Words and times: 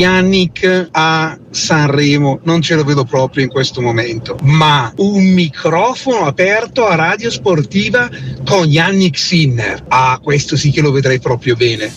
Yannick 0.00 0.88
a 0.92 1.38
Sanremo 1.50 2.40
non 2.44 2.62
ce 2.62 2.74
lo 2.74 2.84
vedo 2.84 3.04
proprio 3.04 3.44
in 3.44 3.50
questo 3.50 3.82
momento, 3.82 4.38
ma 4.44 4.90
un 4.96 5.22
microfono 5.26 6.24
aperto 6.24 6.86
a 6.86 6.94
radio 6.94 7.30
sportiva 7.30 8.08
con 8.46 8.66
Yannick 8.66 9.18
Sinner. 9.18 9.84
Ah, 9.88 10.18
questo 10.22 10.56
sì 10.56 10.70
che 10.70 10.80
lo 10.80 10.90
vedrei 10.90 11.20
proprio 11.20 11.54
bene. 11.54 11.92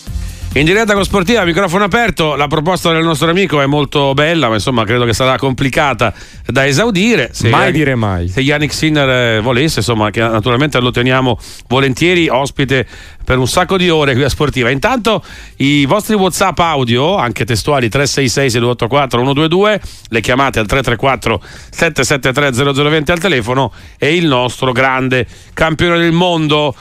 In 0.56 0.64
diretta 0.64 0.94
con 0.94 1.02
Sportiva, 1.02 1.44
microfono 1.44 1.82
aperto, 1.82 2.36
la 2.36 2.46
proposta 2.46 2.92
del 2.92 3.02
nostro 3.02 3.28
amico 3.28 3.60
è 3.60 3.66
molto 3.66 4.14
bella, 4.14 4.46
ma 4.46 4.54
insomma 4.54 4.84
credo 4.84 5.04
che 5.04 5.12
sarà 5.12 5.36
complicata 5.36 6.14
da 6.46 6.64
esaudire. 6.64 7.30
Se 7.32 7.48
mai 7.48 7.62
Yannick, 7.62 7.76
dire 7.76 7.94
mai. 7.96 8.28
Se 8.28 8.40
Yannick 8.40 8.72
Sinner 8.72 9.08
eh, 9.08 9.40
volesse, 9.40 9.80
insomma, 9.80 10.10
che 10.10 10.20
naturalmente 10.20 10.78
lo 10.78 10.92
teniamo 10.92 11.40
volentieri 11.66 12.28
ospite 12.28 12.86
per 13.24 13.38
un 13.38 13.48
sacco 13.48 13.76
di 13.76 13.90
ore 13.90 14.14
qui 14.14 14.22
a 14.22 14.28
Sportiva. 14.28 14.70
Intanto 14.70 15.24
i 15.56 15.86
vostri 15.86 16.14
WhatsApp 16.14 16.56
audio, 16.60 17.16
anche 17.16 17.44
testuali 17.44 17.88
366 17.88 18.50
6284 18.50 19.18
122, 19.18 19.80
le 20.10 20.20
chiamate 20.20 20.60
al 20.60 20.66
334 20.66 21.42
773 21.70 22.72
0020 22.72 23.10
al 23.10 23.18
telefono 23.18 23.72
e 23.98 24.14
il 24.14 24.26
nostro 24.26 24.70
grande 24.70 25.26
campione 25.52 25.98
del 25.98 26.12
mondo. 26.12 26.76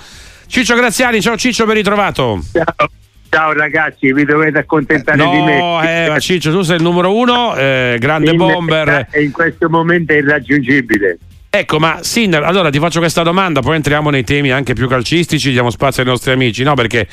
Ciccio 0.45 0.75
Graziani, 0.75 1.19
ciao 1.21 1.35
Ciccio, 1.35 1.65
ben 1.65 1.73
ritrovato. 1.73 2.39
Ciao. 2.51 3.01
Ciao 3.33 3.51
ragazzi, 3.51 4.13
vi 4.13 4.25
dovete 4.25 4.59
accontentare 4.59 5.17
no, 5.17 5.31
di 5.31 5.41
me. 5.41 6.05
Eh, 6.05 6.07
ma 6.07 6.19
Ciccio, 6.19 6.51
tu 6.51 6.61
sei 6.61 6.75
il 6.75 6.83
numero 6.83 7.17
uno, 7.17 7.55
eh, 7.55 7.97
grande 7.99 8.29
in, 8.29 8.37
bomber. 8.37 9.07
E 9.09 9.23
in 9.23 9.31
questo 9.31 9.67
momento 9.71 10.13
è 10.13 10.17
irraggiungibile. 10.17 11.17
Ecco, 11.49 11.79
ma 11.79 11.97
Sinner, 12.03 12.43
allora 12.43 12.69
ti 12.69 12.77
faccio 12.77 12.99
questa 12.99 13.23
domanda, 13.23 13.61
poi 13.61 13.77
entriamo 13.77 14.11
nei 14.11 14.23
temi 14.23 14.51
anche 14.51 14.73
più 14.73 14.87
calcistici, 14.87 15.49
diamo 15.49 15.71
spazio 15.71 16.03
ai 16.03 16.09
nostri 16.09 16.31
amici, 16.31 16.61
no? 16.61 16.75
Perché 16.75 17.07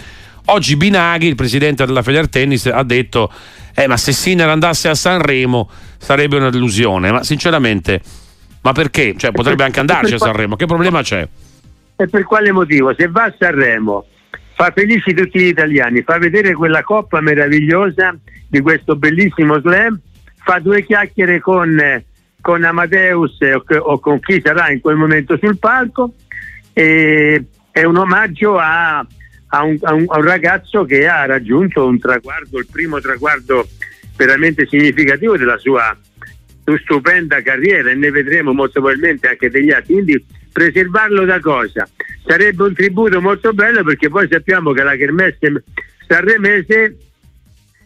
oggi 0.47 0.77
Binaghi, 0.77 1.27
il 1.27 1.37
presidente 1.37 1.87
della 1.87 2.03
Federtennis, 2.03 2.67
ha 2.67 2.83
detto: 2.83 3.33
eh, 3.75 3.87
ma 3.87 3.97
se 3.97 4.13
Sinner 4.13 4.51
andasse 4.51 4.91
a 4.91 4.95
Sanremo 4.95 5.71
sarebbe 5.97 6.37
una 6.37 6.51
delusione. 6.51 7.11
Ma 7.13 7.23
sinceramente, 7.23 7.99
ma 8.61 8.73
perché? 8.73 9.15
Cioè, 9.17 9.31
potrebbe 9.31 9.65
anche 9.65 9.81
andarci 9.81 10.13
a 10.13 10.19
Sanremo, 10.19 10.57
che 10.57 10.67
problema 10.67 11.01
c'è? 11.01 11.27
E 11.97 12.09
per 12.09 12.25
quale 12.25 12.53
motivo? 12.53 12.93
Se 12.95 13.09
va 13.09 13.25
a 13.25 13.35
Sanremo 13.39 14.05
fa 14.61 14.73
felici 14.75 15.15
tutti 15.15 15.41
gli 15.41 15.47
italiani, 15.47 16.03
fa 16.03 16.19
vedere 16.19 16.53
quella 16.53 16.83
coppa 16.83 17.23
meravigliosa 17.23 18.15
di 18.47 18.61
questo 18.61 18.95
bellissimo 18.95 19.59
slam, 19.59 19.99
fa 20.37 20.59
due 20.59 20.85
chiacchiere 20.85 21.41
con, 21.41 21.81
con 22.43 22.63
Amadeus 22.63 23.39
o, 23.41 23.65
o, 23.79 23.99
con 24.01 24.21
chi 24.21 24.39
sarà 24.45 24.71
in 24.71 24.83
quel 24.83 24.97
momento 24.97 25.39
sul 25.39 25.57
palco 25.57 26.13
e 26.75 27.43
è 27.71 27.85
un 27.85 27.97
omaggio 27.97 28.59
a, 28.59 28.99
a, 28.99 29.63
un, 29.63 29.79
a, 29.81 29.95
un, 29.95 30.05
a 30.07 30.19
un 30.19 30.25
ragazzo 30.25 30.85
che 30.85 31.09
ha 31.09 31.25
raggiunto 31.25 31.87
un 31.87 31.99
traguardo, 31.99 32.59
il 32.59 32.69
primo 32.71 33.01
traguardo 33.01 33.67
veramente 34.15 34.67
significativo 34.67 35.39
della 35.39 35.57
sua 35.57 35.97
stupenda 36.83 37.41
carriera 37.41 37.91
e 37.91 37.95
ne 37.95 38.11
vedremo 38.11 38.53
molto 38.53 38.83
probabilmente 38.83 39.27
anche 39.27 39.49
degli 39.49 39.71
altri. 39.71 39.95
Quindi 39.95 40.27
preservarlo 40.53 41.25
da 41.25 41.41
cosa? 41.41 41.89
Sarebbe 42.27 42.63
un 42.65 42.75
tributo 42.75 43.21
molto 43.21 43.53
bello 43.53 43.83
perché 43.83 44.09
poi 44.09 44.29
sappiamo 44.31 44.73
che 44.73 44.83
la 44.83 44.97
Kermesse 44.97 45.65
sanremese 46.07 46.97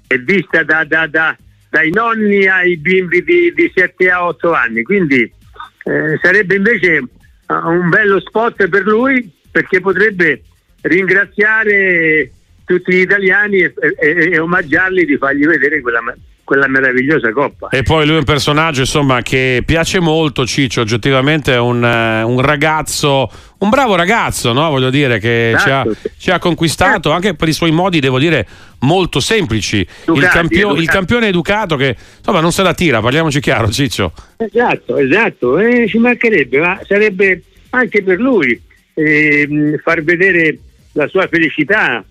è 0.07 0.19
vista 0.19 0.63
da, 0.63 0.85
da, 0.85 1.07
da, 1.07 1.37
dai 1.71 1.91
nonni 1.91 2.47
ai 2.47 2.77
bimbi 2.77 3.23
di, 3.23 3.53
di 3.55 3.71
7 3.75 4.11
a 4.11 4.27
8 4.27 4.53
anni, 4.53 4.83
quindi 4.83 5.21
eh, 5.23 6.19
sarebbe 6.23 6.57
invece 6.57 6.99
uh, 6.99 7.69
un 7.69 7.89
bello 7.89 8.21
spot 8.21 8.69
per 8.69 8.85
lui 8.85 9.31
perché 9.51 9.81
potrebbe 9.81 10.43
ringraziare 10.83 12.31
tutti 12.65 12.93
gli 12.93 13.01
italiani 13.01 13.59
e, 13.59 13.75
e, 13.99 14.31
e 14.33 14.39
omaggiarli 14.39 15.05
di 15.05 15.17
fargli 15.17 15.47
vedere 15.47 15.81
quella, 15.81 16.01
quella 16.45 16.69
meravigliosa 16.69 17.33
coppa. 17.33 17.69
E 17.69 17.83
poi 17.83 18.07
lui 18.07 18.17
è 18.17 18.19
un 18.19 18.25
personaggio 18.25 18.81
insomma 18.81 19.23
che 19.23 19.63
piace 19.65 19.99
molto 19.99 20.47
Ciccio, 20.47 20.83
oggettivamente 20.83 21.55
è 21.55 21.59
un, 21.59 21.83
uh, 21.83 22.29
un 22.29 22.41
ragazzo, 22.41 23.29
un 23.59 23.71
bravo 23.71 23.97
ragazzo, 23.97 24.53
no? 24.53 24.69
voglio 24.69 24.91
dire, 24.91 25.19
che 25.19 25.53
esatto. 25.53 25.95
ci, 25.95 26.07
ha, 26.07 26.11
ci, 26.19 26.31
ha, 26.31 26.39
conquistato 26.39 27.11
eh. 27.11 27.15
anche 27.15 27.35
per 27.35 27.49
i 27.49 27.53
suoi 27.53 27.73
modi, 27.73 27.99
devo 27.99 28.19
dire, 28.19 28.47
molto 28.81 29.21
semplici. 29.21 29.81
Educati, 29.81 30.19
il, 30.19 30.29
campio- 30.29 30.75
il, 30.75 30.89
campione 30.89 31.29
educato 31.29 31.77
che 31.77 31.97
insomma 32.19 32.41
non 32.41 32.53
se 32.53 32.63
la 32.63 32.75
tira, 32.75 33.01
parliamoci 33.01 33.41
chiaro 33.41 33.71
Ciccio. 33.71 34.13
Esatto, 34.37 34.99
esatto, 34.99 35.59
eh, 35.59 35.89
ci 35.89 35.99
mancherebbe, 35.99 36.61
ma 36.61 36.79
sarebbe 36.87 37.43
anche 37.71 38.03
per 38.03 38.21
lui 38.21 38.61
eh, 38.93 39.81
far 39.83 40.03
vedere 40.03 40.59
la 40.93 41.09
sua 41.09 41.27
felicità, 41.27 42.05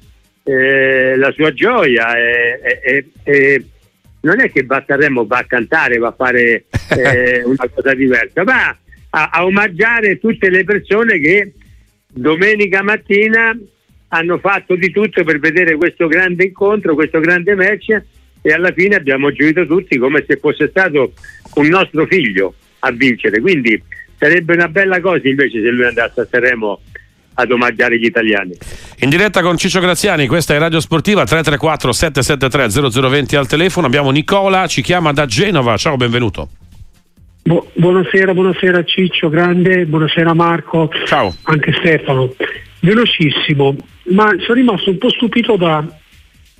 eh, 0.44 1.16
la 1.16 1.31
sua 1.31 1.53
gioia 1.53 2.18
e 2.18 3.66
non 4.23 4.39
è 4.39 4.51
che 4.51 4.63
va 4.63 4.78
a 4.78 4.84
Sanremo, 4.85 5.25
va 5.25 5.39
a 5.39 5.45
cantare, 5.45 5.97
va 5.97 6.09
a 6.09 6.16
fare 6.16 6.66
eh, 6.89 7.44
una 7.44 7.69
cosa 7.73 7.94
diversa, 7.94 8.44
va 8.44 8.78
a, 9.09 9.29
a 9.31 9.45
omaggiare 9.45 10.19
tutte 10.19 10.50
le 10.50 10.63
persone 10.63 11.19
che 11.19 11.53
domenica 12.07 12.81
mattina 12.81 13.57
hanno 14.09 14.38
fatto 14.38 14.75
di 14.75 14.91
tutto 14.91 15.23
per 15.23 15.39
vedere 15.39 15.75
questo 15.75 16.07
grande 16.07 16.45
incontro, 16.45 16.94
questo 16.94 17.19
grande 17.19 17.56
match 17.56 18.01
e 18.41 18.51
alla 18.51 18.72
fine 18.72 18.95
abbiamo 18.95 19.31
gioito 19.31 19.66
tutti 19.66 19.97
come 19.97 20.23
se 20.28 20.38
fosse 20.38 20.67
stato 20.69 21.13
un 21.55 21.67
nostro 21.67 22.05
figlio 22.05 22.53
a 22.79 22.91
vincere. 22.91 23.41
Quindi 23.41 23.81
sarebbe 24.17 24.53
una 24.53 24.67
bella 24.67 25.00
cosa 25.01 25.28
invece 25.28 25.61
se 25.61 25.69
lui 25.69 25.85
andasse 25.85 26.22
a 26.22 26.28
Sanremo 26.29 26.81
ad 27.34 27.52
omaggiare 27.52 27.98
gli 27.98 28.06
italiani. 28.06 28.52
In 29.00 29.10
diretta 29.10 29.42
con 29.42 29.58
Ciccio 29.58 29.80
Graziani, 29.80 30.28
questa 30.28 30.54
è 30.54 30.58
Radio 30.58 30.80
Sportiva 30.80 31.24
334 31.24 31.92
773 31.92 32.92
0020 33.02 33.36
al 33.36 33.48
telefono. 33.48 33.88
Abbiamo 33.88 34.12
Nicola, 34.12 34.68
ci 34.68 34.82
chiama 34.82 35.12
da 35.12 35.26
Genova. 35.26 35.78
Ciao, 35.78 35.98
benvenuto. 35.98 36.50
Bu- 37.44 37.68
buonasera, 37.74 38.34
buonasera 38.34 38.86
Ciccio, 38.86 39.28
grande, 39.28 39.86
buonasera 39.86 40.34
Marco, 40.34 40.90
Ciao. 41.06 41.36
anche 41.44 41.74
Stefano. 41.74 42.34
Velocissimo, 42.80 43.76
ma 44.12 44.34
sono 44.40 44.54
rimasto 44.54 44.90
un 44.90 44.98
po' 44.98 45.10
stupito 45.10 45.58
da, 45.58 45.86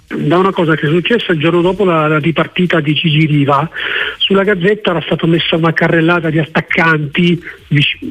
da 0.08 0.38
una 0.38 0.52
cosa 0.52 0.76
che 0.76 0.88
è 0.88 0.90
successa 0.90 1.32
il 1.32 1.40
giorno 1.40 1.62
dopo 1.62 1.86
la, 1.86 2.08
la 2.08 2.20
dipartita 2.20 2.82
di 2.82 2.94
Gigi 2.94 3.26
Riva. 3.26 3.70
Sulla 4.18 4.44
gazzetta 4.44 4.92
era 4.92 5.02
stata 5.02 5.26
messa 5.26 5.56
una 5.56 5.72
carrellata 5.72 6.30
di 6.30 6.40
attaccanti, 6.40 7.42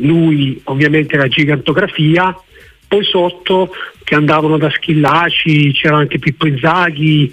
lui 0.00 0.58
ovviamente 0.64 1.16
la 1.18 1.28
gigantografia, 1.28 2.34
poi 2.92 3.04
sotto 3.04 3.70
che 4.04 4.14
andavano 4.14 4.58
da 4.58 4.68
Schillaci, 4.68 5.72
c'era 5.72 5.96
anche 5.96 6.18
Pippo 6.18 6.46
Inzaghi, 6.46 7.32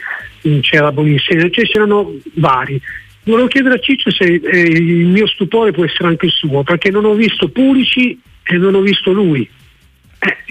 c'era 0.62 0.94
Bonissene, 0.94 1.52
cioè 1.52 1.66
c'erano 1.66 2.16
vari. 2.36 2.81
Volevo 3.24 3.50
chiedere 3.50 3.75
a 3.75 3.80
Ciccio 3.80 4.09
se 4.09 4.24
eh, 4.24 4.58
il 4.58 5.08
mio 5.08 5.28
stupore 5.28 5.74
può 5.74 5.84
essere 5.84 6.08
anche 6.08 6.28
il 6.28 6.31
suo, 6.31 6.64
perché 6.64 6.92
non 6.92 7.03
ho 7.03 7.14
visto 7.14 7.50
Pulici 7.50 8.18
e 8.42 8.56
non 8.56 8.74
ho 8.74 8.80
visto 8.80 9.12
lui. 9.12 9.50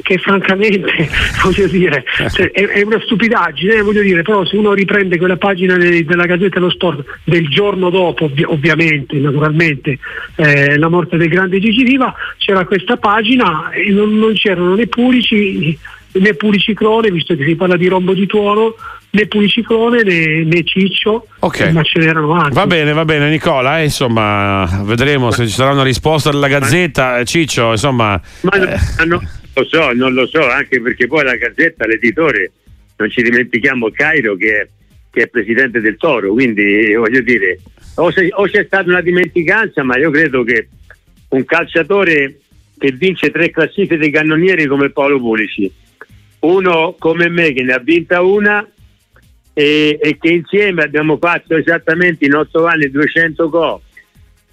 Che 0.00 0.16
francamente 0.16 1.08
voglio 1.44 1.66
dire 1.66 2.02
cioè, 2.32 2.50
è, 2.52 2.66
è, 2.66 2.82
una 2.82 2.98
stupidaggine 3.02 3.74
eh, 3.74 3.82
voglio 3.82 4.00
dire 4.00 4.22
però 4.22 4.42
se 4.46 4.56
uno 4.56 4.72
riprende 4.72 5.18
quella 5.18 5.36
pagina 5.36 5.76
de, 5.76 6.06
della 6.06 6.24
Gazzetta 6.24 6.58
dello 6.58 6.70
Sport 6.70 7.04
del 7.24 7.46
giorno 7.48 7.90
dopo 7.90 8.24
ovvi- 8.24 8.44
ovviamente 8.44 9.18
naturalmente 9.18 9.98
eh, 10.36 10.78
la 10.78 10.88
morte 10.88 11.18
del 11.18 11.28
grande 11.28 11.60
Gigi 11.60 11.84
Riva 11.84 12.14
c'era 12.38 12.64
questa 12.64 12.96
pagina 12.96 13.70
e 13.70 13.90
non, 13.90 14.16
non 14.16 14.32
c'erano 14.32 14.74
né 14.74 14.86
Pulici 14.86 15.78
né 16.12 16.32
Puliciclone 16.32 17.10
visto 17.10 17.36
che 17.36 17.44
si 17.44 17.54
parla 17.54 17.76
di 17.76 17.88
rombo 17.88 18.14
di 18.14 18.26
tuono 18.26 18.74
né 19.10 19.26
Puliciclone 19.26 20.02
né, 20.02 20.44
né 20.44 20.64
Ciccio 20.64 21.26
okay. 21.40 21.72
ma 21.72 21.82
ce 21.82 21.98
n'erano 21.98 22.34
altri 22.34 22.54
va 22.54 22.66
bene 22.66 22.92
va 22.94 23.04
bene 23.04 23.28
Nicola 23.28 23.80
eh, 23.80 23.84
insomma 23.84 24.82
vedremo 24.84 25.30
se 25.30 25.46
ci 25.46 25.52
sarà 25.52 25.72
una 25.72 25.82
risposta 25.82 26.30
della 26.30 26.48
Gazzetta 26.48 27.22
Ciccio 27.24 27.72
insomma 27.72 28.18
ma 28.40 28.52
eh. 28.52 29.04
no 29.04 29.20
lo 29.58 29.64
so, 29.64 29.92
non 29.92 30.12
lo 30.14 30.26
so, 30.26 30.46
anche 30.48 30.80
perché 30.80 31.06
poi 31.06 31.24
la 31.24 31.36
Gazzetta, 31.36 31.86
l'editore, 31.86 32.52
non 32.96 33.10
ci 33.10 33.22
dimentichiamo 33.22 33.91
Cairo 33.91 34.36
che, 34.36 34.69
che 35.10 35.22
è 35.22 35.26
presidente 35.28 35.80
del 35.80 35.96
Toro, 35.96 36.32
quindi 36.32 36.94
voglio 36.94 37.20
dire, 37.20 37.60
o, 37.97 38.10
se, 38.10 38.28
o 38.33 38.44
c'è 38.44 38.65
stata 38.65 38.88
una 38.88 39.00
dimenticanza, 39.00 39.83
ma 39.83 39.97
io 39.97 40.10
credo 40.10 40.42
che 40.44 40.68
un 41.28 41.44
calciatore 41.44 42.38
che 42.78 42.92
vince 42.92 43.30
tre 43.30 43.50
classifiche 43.50 43.97
dei 43.97 44.10
cannonieri 44.10 44.66
come 44.66 44.91
Paolo 44.91 45.18
Pulici, 45.18 45.71
uno 46.41 46.94
come 46.98 47.28
me 47.28 47.53
che 47.53 47.62
ne 47.62 47.72
ha 47.72 47.78
vinta 47.78 48.22
una 48.22 48.66
e, 49.53 49.98
e, 50.00 50.18
che 50.18 50.28
insieme 50.28 50.84
abbiamo 50.84 51.18
fatto 51.18 51.56
esattamente 51.56 52.24
in 52.24 52.34
otto 52.34 52.66
anni 52.66 52.88
200 52.88 53.48
go, 53.48 53.83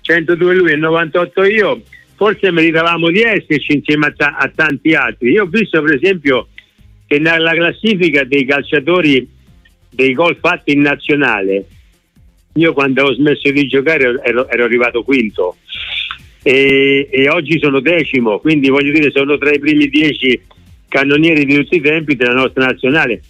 102 0.02 0.56
lui 0.56 0.72
e 0.72 0.76
98 0.76 1.44
io, 1.44 1.82
forse 2.16 2.52
meritavamo 2.52 3.10
di 3.10 3.22
esserci 3.22 3.74
insieme 3.74 4.08
a, 4.08 4.14
ta- 4.16 4.36
a, 4.38 4.52
tanti 4.54 4.94
altri. 4.94 5.32
Io 5.32 5.44
ho 5.44 5.48
visto 5.48 5.82
per 5.82 5.96
esempio 5.96 6.48
che 7.08 7.20
nella 7.20 7.54
classifica 7.54 8.24
dei 8.24 8.46
calciatori 8.46 9.28
dei 9.90 10.14
gol 10.14 10.38
fatti 10.40 10.74
in 10.74 10.82
nazionale, 10.82 11.66
io 12.54 12.74
quando 12.74 13.04
ho 13.04 13.14
smesso 13.14 13.50
di 13.52 13.68
giocare 13.68 14.20
ero, 14.24 14.50
ero 14.50 14.64
arrivato 14.64 15.04
quinto 15.04 15.58
e, 16.42 17.08
e, 17.12 17.30
oggi 17.30 17.60
sono 17.60 17.80
decimo, 17.80 18.40
quindi 18.40 18.70
voglio 18.70 18.92
dire 18.92 19.12
sono 19.12 19.38
tra 19.38 19.52
i 19.52 19.60
primi 19.60 19.88
dieci 19.88 20.40
cannonieri 20.88 21.44
di 21.44 21.56
tutti 21.56 21.78
i 21.78 21.82
tempi 21.82 22.16
della 22.16 22.34
nostra 22.34 22.66
nazionale 22.66 23.22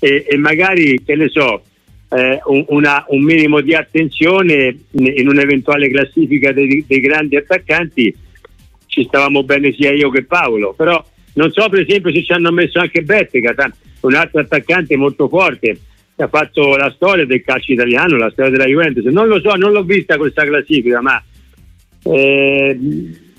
e, 0.00 0.26
e 0.28 0.36
magari, 0.36 1.00
che 1.04 1.14
ne 1.14 1.28
so, 1.28 1.62
eh, 2.10 2.40
un, 2.46 2.64
una, 2.68 3.04
un, 3.08 3.22
minimo 3.22 3.60
di 3.60 3.74
attenzione 3.74 4.76
in 4.90 5.28
un'eventuale 5.28 5.88
classifica 5.88 6.52
dei, 6.52 6.84
dei, 6.86 7.00
grandi 7.00 7.36
attaccanti 7.36 8.14
ci 8.94 9.04
stavamo 9.04 9.42
bene 9.42 9.72
sia 9.72 9.92
io 9.92 10.08
che 10.10 10.24
Paolo 10.24 10.72
però 10.72 11.04
non 11.34 11.50
so 11.50 11.68
per 11.68 11.80
esempio 11.80 12.12
se 12.12 12.22
ci 12.22 12.32
hanno 12.32 12.52
messo 12.52 12.78
anche 12.78 13.02
Bettega 13.02 13.54
un 14.00 14.14
altro 14.14 14.40
attaccante 14.40 14.96
molto 14.96 15.28
forte 15.28 15.80
che 16.14 16.22
ha 16.22 16.28
fatto 16.28 16.76
la 16.76 16.92
storia 16.94 17.26
del 17.26 17.42
calcio 17.42 17.72
italiano 17.72 18.16
la 18.16 18.30
storia 18.30 18.52
della 18.52 18.66
Juventus 18.66 19.04
non 19.06 19.26
lo 19.26 19.40
so, 19.40 19.54
non 19.56 19.72
l'ho 19.72 19.82
vista 19.82 20.16
questa 20.16 20.44
classifica 20.44 21.00
ma, 21.00 21.20
eh, 22.04 22.78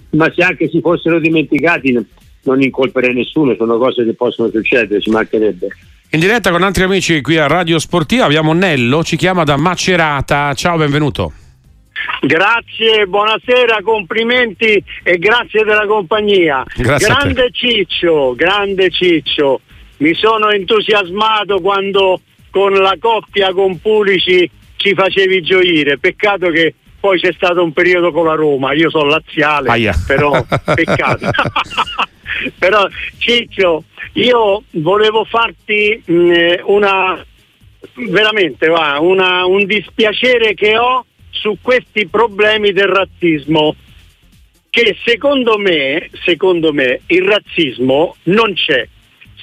ma 0.10 0.31
se 0.36 0.44
anche 0.44 0.69
si 0.69 0.81
fossero 0.81 1.19
dimenticati 1.19 1.98
non 2.44 2.62
incolperei 2.62 3.13
nessuno 3.13 3.56
sono 3.56 3.78
cose 3.78 4.04
che 4.04 4.13
possono 4.13 4.50
succedere 4.50 5.00
ci 5.00 5.10
mancherebbe 5.10 5.69
in 6.10 6.19
diretta 6.19 6.51
con 6.51 6.63
altri 6.63 6.84
amici 6.84 7.22
qui 7.22 7.38
a 7.38 7.48
Radio 7.48 7.80
Sportiva 7.80 8.25
abbiamo 8.25 8.54
Nello, 8.54 9.04
ci 9.04 9.18
chiama 9.18 9.44
da 9.44 9.58
Macerata. 9.58 10.54
Ciao, 10.54 10.78
benvenuto. 10.78 11.45
Grazie, 12.25 13.06
buonasera, 13.06 13.83
complimenti 13.83 14.83
e 15.04 15.18
grazie 15.19 15.63
della 15.63 15.86
compagnia. 15.86 16.63
Grazie 16.75 17.07
grande 17.07 17.50
Ciccio, 17.51 18.33
grande 18.33 18.89
Ciccio. 18.89 19.62
Mi 19.98 20.16
sono 20.16 20.50
entusiasmato 20.50 21.60
quando 21.62 22.22
con 22.50 22.74
la 22.74 22.95
coppia 23.00 23.54
con 23.54 23.80
Pulici 23.80 24.50
ci 24.77 24.95
facevi 24.95 25.44
gioire. 25.44 26.00
Peccato 26.00 26.50
che 26.50 26.74
poi 27.00 27.19
c'è 27.19 27.31
stato 27.31 27.63
un 27.63 27.74
periodo 27.74 28.12
con 28.12 28.25
la 28.25 28.33
Roma. 28.33 28.74
Io 28.74 28.89
sono 28.89 29.06
laziale, 29.06 29.69
Aia. 29.69 29.94
però 30.07 30.31
peccato. 30.74 31.30
però 32.57 32.88
Ciccio, 33.19 33.83
io 34.13 34.63
volevo 34.72 35.25
farti 35.25 36.01
mh, 36.04 36.13
mm, 36.13 36.31
eh, 36.31 36.62
una 36.63 37.24
veramente 38.10 38.68
va, 38.68 38.98
una, 39.00 39.45
un 39.45 39.63
dispiacere 39.68 40.56
che 40.56 40.75
ho 40.75 41.06
su 41.36 41.58
questi 41.62 42.08
problemi 42.08 42.72
del 42.72 42.88
razzismo 42.88 43.76
che 44.70 44.98
secondo 45.06 45.58
me, 45.58 46.10
secondo 46.24 46.74
me 46.74 47.02
il 47.08 47.24
razzismo 47.24 48.16
non 48.24 48.54
c'è 48.54 48.88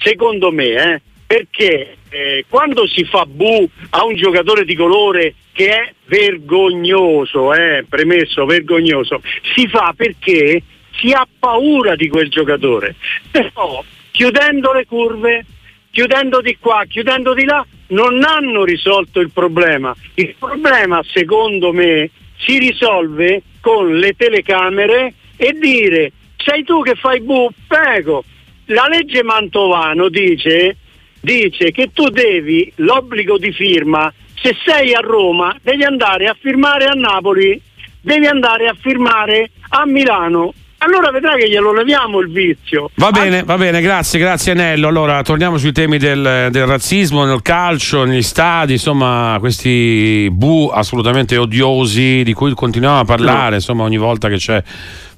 secondo 0.03 0.51
me 0.51 0.95
eh, 0.95 1.01
perché 1.27 1.97
eh, 2.11 2.45
quando 2.49 2.87
si 2.87 3.05
fa 3.05 3.25
bu 3.25 3.67
a 3.91 4.05
un 4.05 4.15
giocatore 4.15 4.65
di 4.65 4.75
colore 4.75 5.35
che 5.53 5.69
è 5.69 5.95
vergognoso, 6.07 7.55
eh, 7.55 7.85
premesso 7.89 8.45
vergognoso, 8.45 9.23
si 9.55 9.67
fa 9.69 9.95
perché 9.97 10.63
si 10.99 11.11
ha 11.13 11.27
paura 11.39 11.95
di 11.97 12.09
quel 12.09 12.29
giocatore. 12.29 12.97
Però 13.31 13.83
chiudendo 14.11 14.73
le 14.73 14.85
curve, 14.87 15.45
chiudendo 15.93 16.41
di 16.41 16.57
qua, 16.59 16.85
chiudendo 16.89 17.35
di 17.35 17.45
là, 17.45 17.65
non 17.89 18.25
hanno 18.25 18.65
risolto 18.65 19.21
il 19.21 19.31
problema. 19.31 19.95
Il 20.15 20.35
problema, 20.39 21.03
secondo 21.13 21.73
me, 21.73 22.11
si 22.39 22.59
risolve 22.59 23.43
con 23.61 23.97
le 23.97 24.15
telecamere 24.17 25.15
e 25.37 25.53
dire 25.53 26.13
sei 26.37 26.65
tu 26.65 26.83
che 26.83 26.95
fai 26.95 27.21
bu, 27.21 27.49
prego. 27.69 28.25
La 28.67 28.87
legge 28.89 29.23
Mantovano 29.23 30.09
dice, 30.09 30.77
dice 31.21 31.71
che 31.71 31.91
tu 31.93 32.09
devi 32.09 32.73
l'obbligo 32.77 33.39
di 33.39 33.53
firma, 33.53 34.13
se 34.41 34.57
sei 34.65 34.95
a 34.95 35.01
Roma 35.01 35.55
devi 35.63 35.85
andare 35.85 36.27
a 36.27 36.37
firmare 36.39 36.87
a 36.87 36.95
Napoli, 36.95 37.61
devi 38.01 38.27
andare 38.27 38.67
a 38.67 38.75
firmare 38.81 39.51
a 39.69 39.87
Milano 39.87 40.55
allora 40.83 41.11
vedrai 41.11 41.41
che 41.41 41.49
glielo 41.49 41.73
leviamo 41.73 42.19
il 42.19 42.31
vizio. 42.31 42.91
Va 42.97 43.11
bene, 43.11 43.45
va 43.45 43.57
bene, 43.57 43.81
grazie, 43.81 44.19
grazie 44.19 44.53
Nello. 44.53 44.89
Allora 44.89 45.23
torniamo 45.23 45.57
sui 45.57 45.73
temi 45.73 45.97
del, 45.97 46.49
del, 46.51 46.67
razzismo 46.67 47.25
nel 47.25 47.41
calcio, 47.41 48.05
negli 48.05 48.23
stadi, 48.23 48.73
insomma, 48.73 49.37
questi 49.39 50.29
bu 50.33 50.71
assolutamente 50.73 51.37
odiosi 51.37 52.23
di 52.25 52.33
cui 52.33 52.53
continuiamo 52.55 52.99
a 52.99 53.05
parlare, 53.05 53.57
insomma, 53.57 53.85
ogni 53.85 53.97
volta 53.97 54.29
che 54.29 54.37
c'è 54.37 54.63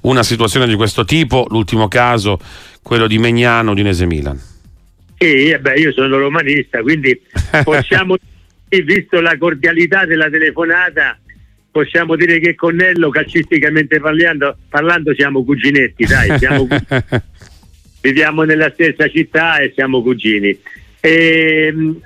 una 0.01 0.21
situazione 0.21 0.67
di 0.67 0.75
questo 0.75 1.03
tipo, 1.03 1.47
l'ultimo 1.49 1.87
caso, 1.87 2.39
quello 2.83 3.07
di 3.07 3.17
Megnano, 3.17 3.73
di 3.73 3.81
Nese 3.81 4.05
Milan. 4.05 4.39
Sì, 5.17 5.49
eh 5.49 5.59
beh, 5.59 5.79
io 5.79 5.91
sono 5.93 6.17
romanista, 6.17 6.81
quindi 6.81 7.19
possiamo, 7.63 8.15
visto 8.69 9.19
la 9.19 9.35
cordialità 9.37 10.05
della 10.05 10.29
telefonata, 10.29 11.17
possiamo 11.75 12.15
dire 12.15 12.39
che 12.39 12.55
con 12.55 12.75
Nello 12.75 13.09
calcisticamente 13.09 13.99
parlando, 13.99 14.55
parlando 14.69 15.13
siamo 15.13 15.43
cuginetti, 15.43 16.05
dai, 16.05 16.39
siamo 16.39 16.65
viviamo 17.99 18.43
nella 18.43 18.71
stessa 18.71 19.09
città 19.09 19.57
e 19.57 19.73
siamo 19.75 20.01
cugini. 20.01 20.57
E, 21.01 21.65
ehm, 21.67 21.99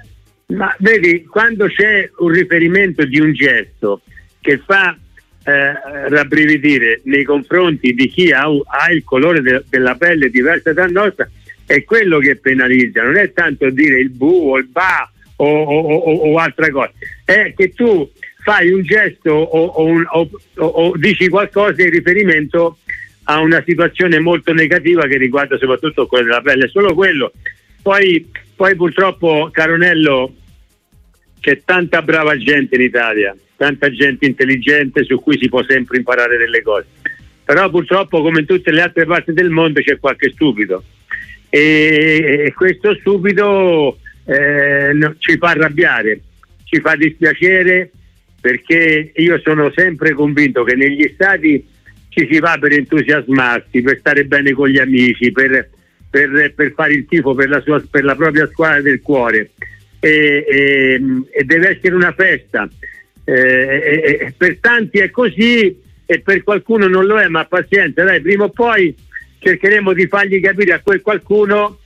ma 0.58 0.76
vedi, 0.80 1.24
quando 1.26 1.68
c'è 1.68 2.10
un 2.18 2.30
riferimento 2.30 3.06
di 3.06 3.20
un 3.20 3.32
gesto 3.32 4.02
che 4.42 4.60
fa 4.66 4.98
eh, 5.44 6.10
rabbrividire 6.10 7.02
nei 7.04 7.24
confronti 7.24 7.94
di 7.94 8.08
chi 8.08 8.32
ha, 8.32 8.46
ha 8.46 8.92
il 8.92 9.04
colore 9.04 9.42
de, 9.42 9.64
della 9.70 9.94
pelle 9.94 10.32
diversa 10.32 10.74
dal 10.74 10.90
nostro, 10.90 11.30
è 11.68 11.84
quello 11.84 12.18
che 12.18 12.38
penalizza, 12.38 13.04
non 13.04 13.18
è 13.18 13.32
tanto 13.34 13.70
dire 13.70 14.00
il 14.00 14.10
bu 14.10 14.50
o 14.50 14.58
il 14.58 14.66
ba 14.66 15.08
o, 15.36 15.46
o, 15.46 15.80
o, 15.80 16.14
o 16.32 16.38
altra 16.40 16.72
cosa, 16.72 16.92
è 17.24 17.54
che 17.56 17.72
tu 17.72 18.10
fai 18.42 18.72
un 18.72 18.84
gesto 18.84 19.32
o, 19.32 19.66
o, 19.66 19.86
un, 19.86 20.06
o, 20.12 20.30
o, 20.56 20.98
dici 20.98 21.28
qualcosa 21.28 21.82
in 21.82 21.90
riferimento 21.90 22.78
a 23.24 23.40
una 23.40 23.62
situazione 23.66 24.20
molto 24.20 24.54
negativa 24.54 25.06
che 25.06 25.18
riguarda 25.18 25.58
soprattutto 25.58 26.08
quella 26.08 26.26
della 26.26 26.42
pelle, 26.42 26.68
solo 26.68 26.94
quello. 26.94 27.32
Poi, 27.82 28.30
poi 28.56 28.76
purtroppo, 28.76 29.50
Caronello, 29.52 30.34
c'è 31.40 31.62
tanta 31.64 32.02
brava 32.02 32.36
gente 32.38 32.76
in 32.76 32.82
Italia, 32.82 33.36
tanta 33.56 33.92
gente 33.92 34.26
intelligente 34.26 35.04
su 35.04 35.20
cui 35.22 35.38
si 35.40 35.48
può 35.48 35.64
sempre 35.64 35.98
imparare 35.98 36.38
delle 36.38 36.62
cose. 36.62 36.88
Però 37.46 37.70
purtroppo, 37.70 38.22
come 38.22 38.42
in 38.42 38.46
tutte 38.46 38.72
le 38.72 38.82
altre 38.82 39.06
parti 39.06 39.32
del 39.34 39.50
mondo, 39.50 39.82
c'è 39.82 40.00
qualche 40.00 40.32
stupido. 40.32 40.84
E, 41.50 42.46
e 42.48 42.54
questo 42.54 42.96
stupido 42.96 44.00
eh, 44.26 45.16
ci 45.20 45.38
fa 45.38 45.50
arrabbiare, 45.50 46.22
ci 46.64 46.80
fa 46.80 46.96
dispiacere 46.96 47.92
perché 48.40 49.12
io 49.16 49.40
sono 49.40 49.72
sempre 49.76 50.14
convinto 50.14 50.64
che 50.64 50.76
negli 50.76 51.12
stati 51.14 51.66
ci 52.10 52.28
si 52.30 52.40
va 52.40 52.58
per 52.60 52.74
entusiasmarsi, 52.74 53.82
per 53.82 53.98
stare 54.00 54.26
bene 54.26 54.52
con 54.52 54.68
gli 54.68 54.80
amici, 54.80 55.32
per, 55.32 55.70
per, 56.10 56.54
per 56.56 56.74
fare 56.74 56.94
il 56.94 57.06
tifo 57.06 57.34
per 57.34 57.50
la, 57.50 57.62
sua, 57.62 57.82
per 57.90 58.04
la, 58.04 58.16
propria 58.16 58.48
squadra 58.48 58.82
del 58.82 59.02
cuore 59.02 59.52
e, 60.00 60.46
e, 60.48 61.02
e 61.32 61.44
deve 61.44 61.78
essere 61.78 61.96
una 61.96 62.14
festa. 62.14 62.68
Eh, 63.24 64.22
e, 64.22 64.34
per 64.36 64.58
tanti 64.60 64.98
è 65.00 65.12
così 65.12 65.78
e 66.06 66.20
per 66.20 66.44
qualcuno 66.44 66.88
non 66.88 67.06
lo 67.06 67.20
è, 67.20 67.28
ma 67.28 67.46
pazienza, 67.46 68.04
dai, 68.04 68.22
prima 68.22 68.46
o 68.46 68.50
poi 68.50 68.96
cercheremo 69.38 69.94
di 69.94 70.08
fargli 70.08 70.42
capire 70.42 70.74
a 70.74 70.80
quel 70.80 71.02
qualcuno 71.02 71.80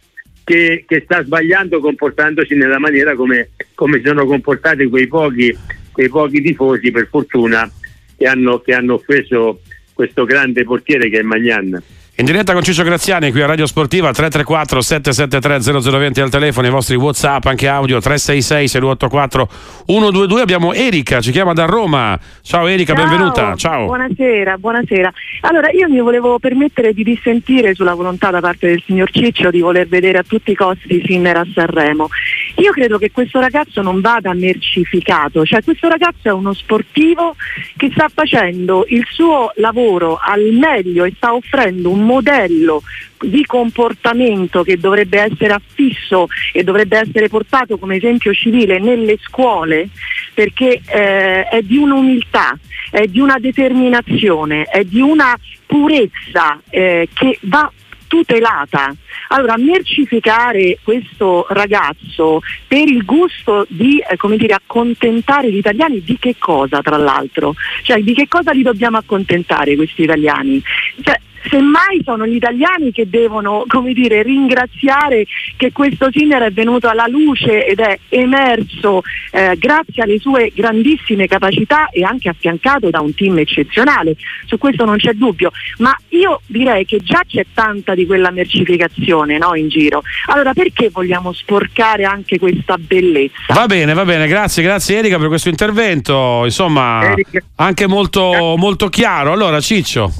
che, 0.46 0.86
che 0.88 1.02
sta 1.04 1.24
sbagliando 1.24 1.80
comportandosi 1.80 2.56
nella 2.56 2.80
maniera 2.80 3.16
come, 3.16 3.50
come 3.76 3.98
si 3.98 4.06
sono 4.06 4.26
comportati 4.26 4.88
quei 4.88 5.08
pochi 5.08 5.56
quei 5.94 6.10
pochi 6.10 6.42
tifosi 6.42 6.92
per 6.92 7.08
fortuna 7.10 7.72
che 8.18 8.26
hanno, 8.28 8.60
che 8.60 8.74
hanno 8.74 8.96
offeso 8.96 9.62
questo 9.94 10.26
grande 10.26 10.66
portiere 10.66 11.10
che 11.10 11.20
è 11.20 11.22
Magnan. 11.22 11.82
In 12.16 12.26
diretta 12.26 12.54
con 12.54 12.62
Ciccio 12.62 12.84
Graziani 12.84 13.32
qui 13.32 13.42
a 13.42 13.48
Radio 13.48 13.66
Sportiva 13.66 14.12
334 14.12 14.82
773 14.82 15.82
0020 15.90 16.22
al 16.22 16.30
telefono, 16.30 16.68
i 16.68 16.70
vostri 16.70 16.96
Whatsapp, 16.96 17.44
anche 17.46 17.68
audio 17.68 18.00
366 18.00 18.68
6284 18.68 19.50
122. 19.88 20.42
Abbiamo 20.42 20.74
Erika, 20.74 21.22
ci 21.22 21.32
chiama 21.32 21.54
da 21.54 21.66
Roma. 21.66 22.20
Ciao 22.44 22.68
Erika, 22.68 22.94
Ciao, 22.94 23.04
benvenuta. 23.04 23.56
Ciao. 23.56 23.86
Buonasera, 23.86 24.60
buonasera. 24.60 25.12
Allora, 25.42 25.72
io 25.72 25.90
mi 25.90 26.00
volevo 26.02 26.38
permettere 26.38 26.94
di 26.94 27.04
dissentire 27.04 27.74
sulla 27.74 27.96
volontà 27.96 28.30
da 28.30 28.42
parte 28.42 28.68
del 28.68 28.84
signor 28.86 29.10
Ciccio 29.10 29.50
di 29.50 29.62
voler 29.62 29.88
vedere 29.88 30.20
a 30.20 30.24
tutti 30.24 30.52
i 30.52 30.56
costi 30.56 31.02
Sinner 31.04 31.38
a 31.38 31.48
Sanremo. 31.52 32.10
Io 32.58 32.72
credo 32.74 33.00
che 33.00 33.10
questo 33.10 33.40
ragazzo 33.40 33.82
non 33.82 34.02
vada 34.02 34.32
mercificato, 34.36 35.44
cioè 35.46 35.64
questo 35.64 35.88
ragazzo 35.88 36.28
è 36.28 36.32
uno 36.32 36.54
sportivo 36.54 37.36
che 37.76 37.90
sta 37.92 38.08
facendo 38.14 38.86
il 38.90 39.04
suo 39.10 39.52
lavoro 39.56 40.20
al 40.22 40.52
meglio 40.52 41.06
e 41.06 41.14
sta 41.16 41.34
offrendo 41.34 41.90
un 41.90 42.02
modello 42.04 42.84
di 43.20 43.46
comportamento 43.46 44.64
che 44.64 44.78
dovrebbe 44.78 45.20
essere 45.20 45.54
affisso 45.54 46.28
e 46.52 46.64
dovrebbe 46.64 46.98
essere 46.98 47.30
portato 47.30 47.78
come 47.78 47.96
esempio 47.96 48.34
civile 48.34 48.80
nelle 48.80 49.18
scuole 49.22 49.90
perché 50.34 50.82
eh, 50.86 51.44
è 51.48 51.62
di 51.62 51.78
un'umiltà, 51.78 52.58
è 52.90 53.06
di 53.06 53.20
una 53.20 53.38
determinazione, 53.40 54.64
è 54.64 54.84
di 54.84 55.02
una 55.02 55.38
purezza 55.66 56.60
eh, 56.70 57.08
che 57.14 57.38
va 57.42 57.72
tutelata. 58.14 58.94
Allora, 59.30 59.58
mercificare 59.58 60.78
questo 60.84 61.48
ragazzo 61.50 62.42
per 62.68 62.88
il 62.88 63.04
gusto 63.04 63.66
di 63.70 63.98
eh, 63.98 64.18
come 64.18 64.38
dire, 64.38 64.54
accontentare 64.54 65.52
gli 65.52 65.58
italiani 65.58 66.04
di 66.04 66.20
che 66.20 66.36
cosa, 66.38 66.82
tra 66.82 66.98
l'altro? 66.98 67.56
Cioè, 67.82 68.04
di 68.04 68.14
che 68.14 68.28
cosa 68.28 68.52
li 68.52 68.62
dobbiamo 68.62 68.98
accontentare 68.98 69.76
questi 69.76 70.04
italiani? 70.04 70.62
Cioè, 71.02 71.20
semmai 71.50 72.02
sono 72.04 72.26
gli 72.26 72.36
italiani 72.36 72.92
che 72.92 73.10
devono 73.10 73.64
come 73.68 73.94
dire, 73.94 74.24
ringraziare 74.24 75.26
che 75.58 75.72
questo 75.72 76.10
Sinner 76.12 76.44
è 76.44 76.52
venuto 76.52 76.88
alla 76.88 77.08
luce 77.08 77.66
ed 77.66 77.80
è 77.80 77.98
emerso 78.10 79.02
eh, 79.32 79.56
grazie 79.58 80.04
alle 80.04 80.20
sue 80.20 80.52
grandissime 80.54 81.28
capacità 81.28 81.90
e 81.90 82.04
anche 82.04 82.30
affiancato 82.30 82.90
da 82.90 83.00
un 83.02 83.14
team 83.14 83.40
eccezionale, 83.40 84.16
su 84.46 84.58
questo 84.58 84.86
non 84.86 84.98
c'è 84.98 85.14
dubbio, 85.14 85.52
ma 85.78 85.96
io 86.10 86.42
direi 86.46 86.86
che 86.86 87.00
già 87.02 87.22
c'è 87.28 87.46
tanta 87.54 87.96
di 87.96 88.06
quella 88.06 88.32
mercificazione 88.32 89.38
no, 89.38 89.56
in 89.56 89.70
giro, 89.70 90.04
allora 90.28 90.54
perché 90.54 90.90
vogliamo 90.90 91.34
sporcare 91.34 92.04
anche 92.06 92.40
questa 92.40 92.78
bellezza? 92.78 93.54
Va 93.54 93.66
bene, 93.66 93.94
va 93.94 94.06
bene, 94.06 94.28
grazie, 94.28 94.64
grazie 94.64 94.98
Erika 94.98 95.18
per 95.18 95.28
questo 95.28 95.50
intervento, 95.50 96.42
insomma 96.44 97.12
Erika. 97.12 97.42
anche 97.56 97.88
molto, 97.88 98.56
molto 98.58 98.90
chiaro. 98.90 99.32
Allora 99.32 99.60
Ciccio. 99.60 100.12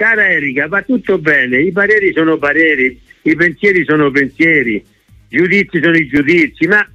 Cara 0.00 0.30
Erika, 0.30 0.66
va 0.66 0.80
tutto 0.80 1.18
bene, 1.18 1.60
i 1.60 1.72
pareri 1.72 2.14
sono 2.14 2.38
pareri, 2.38 2.98
i 3.20 3.36
pensieri 3.36 3.84
sono 3.84 4.10
pensieri, 4.10 4.76
i 4.76 5.36
giudizi 5.36 5.78
sono 5.78 5.94
i 5.94 6.08
giudizi, 6.08 6.66
ma 6.66 6.88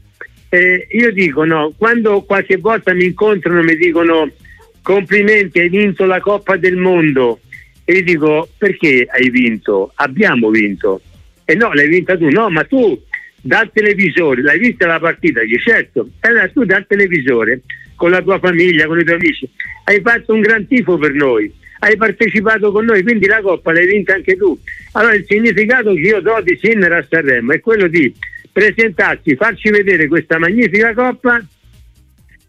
eh, 0.49 0.87
io 0.89 1.11
dico 1.11 1.43
no, 1.43 1.71
quando 1.77 2.23
qualche 2.23 2.57
volta 2.57 2.95
mi 2.95 3.05
incontrano 3.05 3.61
mi 3.61 3.75
dicono 3.75 4.31
complimenti, 4.81 5.59
hai 5.59 5.69
vinto 5.69 6.05
la 6.05 6.19
Coppa 6.19 6.57
del 6.57 6.77
Mondo 6.77 7.41
e 7.83 7.97
io 7.97 8.03
dico 8.03 8.49
perché 8.57 9.05
hai 9.07 9.29
vinto? 9.29 9.91
Abbiamo 9.97 10.49
vinto. 10.49 10.99
E 11.45 11.53
no, 11.53 11.73
l'hai 11.73 11.87
vinta 11.87 12.17
tu, 12.17 12.27
no, 12.29 12.49
ma 12.49 12.63
tu 12.63 12.99
dal 13.39 13.69
televisore, 13.71 14.41
l'hai 14.41 14.57
vista 14.57 14.87
la 14.87 14.99
partita? 14.99 15.41
Dice 15.41 15.59
certo, 15.59 16.09
allora 16.21 16.47
tu 16.47 16.65
dal 16.65 16.87
televisore 16.87 17.61
con 17.93 18.09
la 18.09 18.23
tua 18.23 18.39
famiglia, 18.39 18.87
con 18.87 18.99
i 18.99 19.03
tuoi 19.03 19.17
amici, 19.17 19.47
hai 19.83 20.01
fatto 20.01 20.33
un 20.33 20.41
gran 20.41 20.65
tifo 20.65 20.97
per 20.97 21.13
noi 21.13 21.63
hai 21.85 21.97
partecipato 21.97 22.71
con 22.71 22.85
noi, 22.85 23.03
quindi 23.03 23.27
la 23.27 23.41
Coppa 23.41 23.71
l'hai 23.71 23.85
vinta 23.85 24.15
anche 24.15 24.35
tu. 24.35 24.59
Allora 24.93 25.13
il 25.13 25.25
significato 25.27 25.93
che 25.93 25.99
io 25.99 26.19
do 26.19 26.41
di 26.41 26.57
Sinner 26.59 26.91
a 26.91 27.05
Sanremo 27.07 27.53
è 27.53 27.59
quello 27.59 27.87
di 27.87 28.11
presentarsi, 28.51 29.35
farci 29.35 29.69
vedere 29.69 30.07
questa 30.07 30.39
magnifica 30.39 30.93
Coppa 30.93 31.45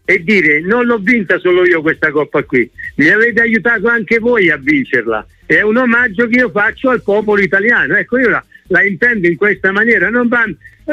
e 0.05 0.23
dire 0.23 0.61
non 0.61 0.85
l'ho 0.85 0.97
vinta 0.97 1.37
solo 1.37 1.65
io 1.65 1.81
questa 1.81 2.09
Coppa 2.09 2.41
qui, 2.43 2.67
mi 2.95 3.09
avete 3.09 3.41
aiutato 3.41 3.87
anche 3.87 4.17
voi 4.17 4.49
a 4.49 4.57
vincerla. 4.57 5.25
È 5.45 5.61
un 5.61 5.77
omaggio 5.77 6.27
che 6.27 6.39
io 6.39 6.49
faccio 6.49 6.89
al 6.89 7.03
popolo 7.03 7.41
italiano. 7.41 7.95
Ecco, 7.95 8.17
io 8.17 8.29
la, 8.29 8.43
la 8.67 8.83
intendo 8.83 9.27
in 9.27 9.37
questa 9.37 9.71
maniera. 9.71 10.09
Non 10.09 10.27
va, 10.27 10.43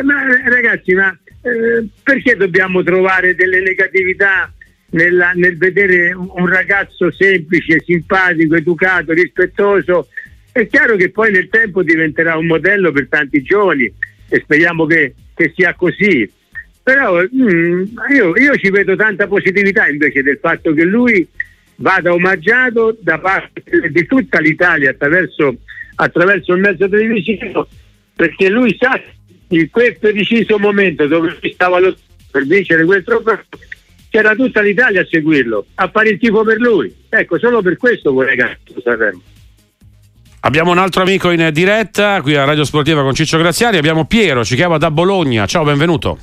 ma, 0.02 0.26
ragazzi, 0.44 0.92
ma 0.92 1.16
eh, 1.42 1.84
perché 2.02 2.36
dobbiamo 2.36 2.82
trovare 2.82 3.34
delle 3.34 3.60
negatività 3.60 4.52
nella, 4.94 5.32
nel 5.34 5.56
vedere 5.56 6.12
un 6.14 6.46
ragazzo 6.46 7.10
semplice, 7.12 7.82
simpatico, 7.84 8.54
educato, 8.54 9.12
rispettoso. 9.12 10.08
È 10.50 10.66
chiaro 10.66 10.96
che 10.96 11.10
poi 11.10 11.32
nel 11.32 11.48
tempo 11.48 11.82
diventerà 11.82 12.36
un 12.36 12.46
modello 12.46 12.92
per 12.92 13.08
tanti 13.08 13.42
giovani 13.42 13.92
e 14.28 14.40
speriamo 14.40 14.86
che, 14.86 15.14
che 15.34 15.52
sia 15.54 15.74
così. 15.74 16.30
Però 16.82 17.20
mm, 17.22 17.82
io, 18.14 18.36
io, 18.36 18.56
ci 18.56 18.70
vedo 18.70 18.94
tanta 18.94 19.26
positività 19.26 19.88
invece 19.88 20.22
del 20.22 20.38
fatto 20.40 20.72
che 20.72 20.84
lui 20.84 21.26
vada 21.76 22.12
omaggiato 22.12 22.96
da 23.00 23.18
parte 23.18 23.62
di 23.90 24.06
tutta 24.06 24.38
l'Italia 24.38 24.90
attraverso, 24.90 25.56
attraverso 25.96 26.52
il 26.52 26.60
mezzo 26.60 26.88
televisivo 26.88 27.66
perché 28.14 28.48
lui 28.48 28.76
sa 28.78 29.00
in 29.48 29.68
quel 29.70 29.98
preciso 29.98 30.56
momento 30.58 31.08
dove 31.08 31.36
stava 31.52 31.80
lottando 31.80 32.02
per 32.30 32.46
vincere 32.46 32.84
quel 32.84 33.04
trofeo 33.04 33.44
c'era 34.14 34.36
tutta 34.36 34.60
l'Italia 34.60 35.00
a 35.00 35.06
seguirlo, 35.10 35.66
a 35.74 35.88
fare 35.88 36.10
il 36.10 36.18
tifo 36.20 36.44
per 36.44 36.58
lui. 36.58 36.94
Ecco, 37.08 37.36
solo 37.36 37.62
per 37.62 37.76
questo 37.76 38.12
vorrei 38.12 38.36
candidato 38.36 38.80
Sanremo. 38.80 39.20
Abbiamo 40.42 40.70
un 40.70 40.78
altro 40.78 41.02
amico 41.02 41.30
in 41.30 41.50
diretta 41.52 42.20
qui 42.22 42.36
a 42.36 42.44
Radio 42.44 42.62
Sportiva 42.62 43.02
con 43.02 43.12
Ciccio 43.12 43.38
Graziani. 43.38 43.76
Abbiamo 43.76 44.04
Piero, 44.04 44.44
ci 44.44 44.54
chiama 44.54 44.78
da 44.78 44.92
Bologna. 44.92 45.46
Ciao, 45.46 45.64
benvenuto. 45.64 46.16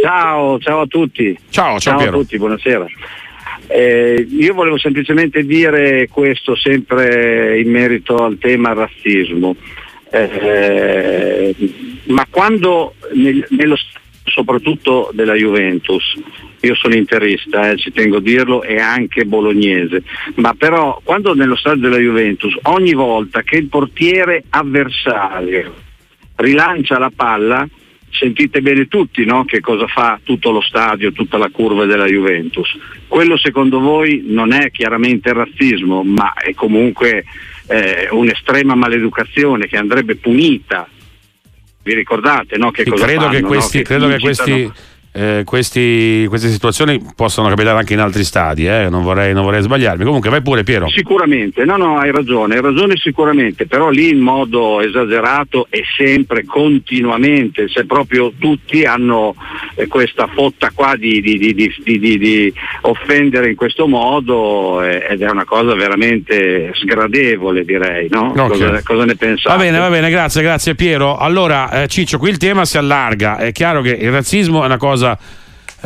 Ciao, 0.00 0.60
ciao 0.60 0.82
a 0.82 0.86
tutti. 0.86 1.36
Ciao, 1.50 1.80
ciao, 1.80 1.98
ciao 1.98 2.08
a 2.08 2.12
tutti, 2.12 2.38
buonasera. 2.38 2.86
Eh, 3.66 4.24
io 4.30 4.54
volevo 4.54 4.78
semplicemente 4.78 5.42
dire 5.42 6.06
questo 6.08 6.54
sempre 6.54 7.58
in 7.58 7.68
merito 7.68 8.14
al 8.14 8.38
tema 8.38 8.74
razzismo. 8.74 9.56
Eh, 10.12 11.52
ma 12.04 12.24
quando 12.30 12.94
nel, 13.12 13.44
nello 13.48 13.76
soprattutto 14.34 15.10
della 15.12 15.34
Juventus. 15.34 16.02
Io 16.62 16.74
sono 16.74 16.94
interista, 16.94 17.70
eh, 17.70 17.76
ci 17.76 17.92
tengo 17.92 18.16
a 18.16 18.20
dirlo, 18.20 18.62
e 18.62 18.78
anche 18.78 19.24
bolognese, 19.24 20.02
ma 20.36 20.54
però 20.54 21.00
quando 21.04 21.34
nello 21.34 21.56
stadio 21.56 21.82
della 21.82 21.98
Juventus 21.98 22.56
ogni 22.62 22.94
volta 22.94 23.42
che 23.42 23.56
il 23.56 23.68
portiere 23.68 24.44
avversario 24.48 25.74
rilancia 26.36 26.98
la 26.98 27.12
palla, 27.14 27.68
sentite 28.10 28.60
bene 28.60 28.88
tutti 28.88 29.24
no? 29.24 29.44
che 29.44 29.60
cosa 29.60 29.86
fa 29.86 30.18
tutto 30.22 30.50
lo 30.50 30.62
stadio, 30.62 31.12
tutta 31.12 31.38
la 31.38 31.50
curva 31.50 31.84
della 31.84 32.06
Juventus. 32.06 32.76
Quello 33.06 33.36
secondo 33.36 33.78
voi 33.78 34.24
non 34.26 34.52
è 34.52 34.70
chiaramente 34.70 35.32
razzismo, 35.32 36.02
ma 36.02 36.32
è 36.32 36.54
comunque 36.54 37.24
eh, 37.68 38.08
un'estrema 38.10 38.74
maleducazione 38.74 39.66
che 39.66 39.76
andrebbe 39.76 40.16
punita 40.16 40.88
vi 41.84 41.94
ricordate 41.94 42.56
no? 42.56 42.70
che 42.70 42.82
credo 42.84 43.20
fanno, 43.22 43.28
che 43.28 43.40
questi, 43.42 43.76
no? 43.76 43.82
che 43.82 43.88
credo 43.88 44.08
che 44.08 44.18
questi 44.18 44.72
eh, 45.16 45.42
questi, 45.44 46.26
queste 46.28 46.48
situazioni 46.48 47.00
possono 47.14 47.48
capitare 47.48 47.78
anche 47.78 47.92
in 47.92 48.00
altri 48.00 48.24
stadi, 48.24 48.66
eh? 48.66 48.88
non, 48.88 49.04
vorrei, 49.04 49.32
non, 49.32 49.44
vorrei, 49.44 49.62
sbagliarmi. 49.62 50.04
Comunque 50.04 50.28
vai 50.28 50.42
pure 50.42 50.64
Piero. 50.64 50.88
Sicuramente, 50.88 51.64
no, 51.64 51.76
no, 51.76 51.98
hai 51.98 52.10
ragione, 52.10 52.56
hai 52.56 52.60
ragione 52.60 52.96
sicuramente, 52.96 53.66
però 53.66 53.90
lì 53.90 54.10
in 54.10 54.18
modo 54.18 54.80
esagerato 54.80 55.68
e 55.70 55.84
sempre, 55.96 56.44
continuamente, 56.44 57.68
se 57.68 57.84
proprio 57.86 58.32
tutti 58.36 58.84
hanno 58.84 59.36
eh, 59.76 59.86
questa 59.86 60.26
fotta 60.26 60.72
qua 60.74 60.96
di, 60.96 61.20
di, 61.20 61.38
di, 61.38 62.18
di, 62.18 62.52
offendere 62.82 63.50
in 63.50 63.56
questo 63.56 63.86
modo 63.86 64.82
eh, 64.82 65.06
ed 65.10 65.22
è 65.22 65.30
una 65.30 65.44
cosa 65.44 65.74
veramente 65.74 66.72
sgradevole 66.74 67.64
direi, 67.64 68.08
no? 68.10 68.30
Okay. 68.30 68.48
Cosa, 68.48 68.82
cosa, 68.82 69.04
ne 69.04 69.14
pensate? 69.14 69.56
Va 69.56 69.62
bene, 69.62 69.78
va 69.78 69.90
bene, 69.90 70.10
grazie, 70.10 70.42
grazie 70.42 70.74
Piero. 70.74 71.16
Allora 71.16 71.82
eh, 71.82 71.86
Ciccio, 71.86 72.18
qui 72.18 72.30
il 72.30 72.38
tema 72.38 72.64
si 72.64 72.78
allarga, 72.78 73.36
è 73.36 73.52
chiaro 73.52 73.80
che 73.80 73.90
il 73.90 74.10
razzismo 74.10 74.62
è 74.62 74.66
una 74.66 74.76
cosa 74.76 75.02
cosa 75.04 75.18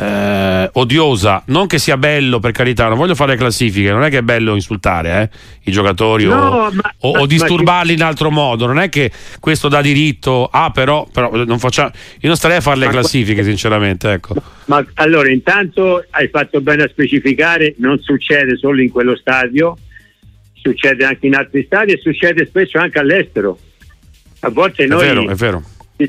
eh, 0.01 0.69
odiosa, 0.73 1.43
non 1.47 1.67
che 1.67 1.77
sia 1.77 1.97
bello 1.97 2.39
per 2.39 2.51
carità, 2.51 2.87
non 2.87 2.97
voglio 2.97 3.15
fare 3.15 3.35
classifiche, 3.35 3.91
non 3.91 4.03
è 4.03 4.09
che 4.09 4.19
è 4.19 4.21
bello 4.21 4.55
insultare 4.55 5.21
eh, 5.21 5.37
i 5.63 5.71
giocatori 5.73 6.23
no, 6.23 6.35
o, 6.35 6.71
ma, 6.71 6.93
o, 6.99 7.19
o, 7.19 7.25
disturbarli 7.25 7.93
in 7.93 8.01
altro 8.01 8.31
modo, 8.31 8.65
non 8.65 8.79
è 8.79 8.87
che 8.87 9.11
questo 9.41 9.67
dà 9.67 9.81
diritto, 9.81 10.45
ah 10.45 10.71
però, 10.71 11.05
però 11.11 11.43
non 11.43 11.59
facciamo, 11.59 11.91
io 12.19 12.27
non 12.29 12.37
starei 12.37 12.57
a 12.57 12.61
fare 12.61 12.79
le 12.79 12.87
classifiche 12.87 13.43
sinceramente. 13.43 14.09
Ecco. 14.09 14.35
Ma 14.65 14.83
allora 14.95 15.29
intanto 15.29 16.05
hai 16.11 16.29
fatto 16.29 16.61
bene 16.61 16.83
a 16.83 16.87
specificare, 16.87 17.75
non 17.79 17.99
succede 17.99 18.55
solo 18.55 18.81
in 18.81 18.89
quello 18.89 19.17
stadio, 19.17 19.75
succede 20.53 21.03
anche 21.03 21.27
in 21.27 21.35
altri 21.35 21.63
stadi 21.65 21.91
e 21.91 21.99
succede 22.01 22.45
spesso 22.45 22.77
anche 22.77 22.99
all'estero. 22.99 23.59
A 24.41 24.49
volte 24.49 24.85
noi... 24.85 25.01
È 25.01 25.07
vero, 25.07 25.29
è 25.29 25.35
vero 25.35 25.63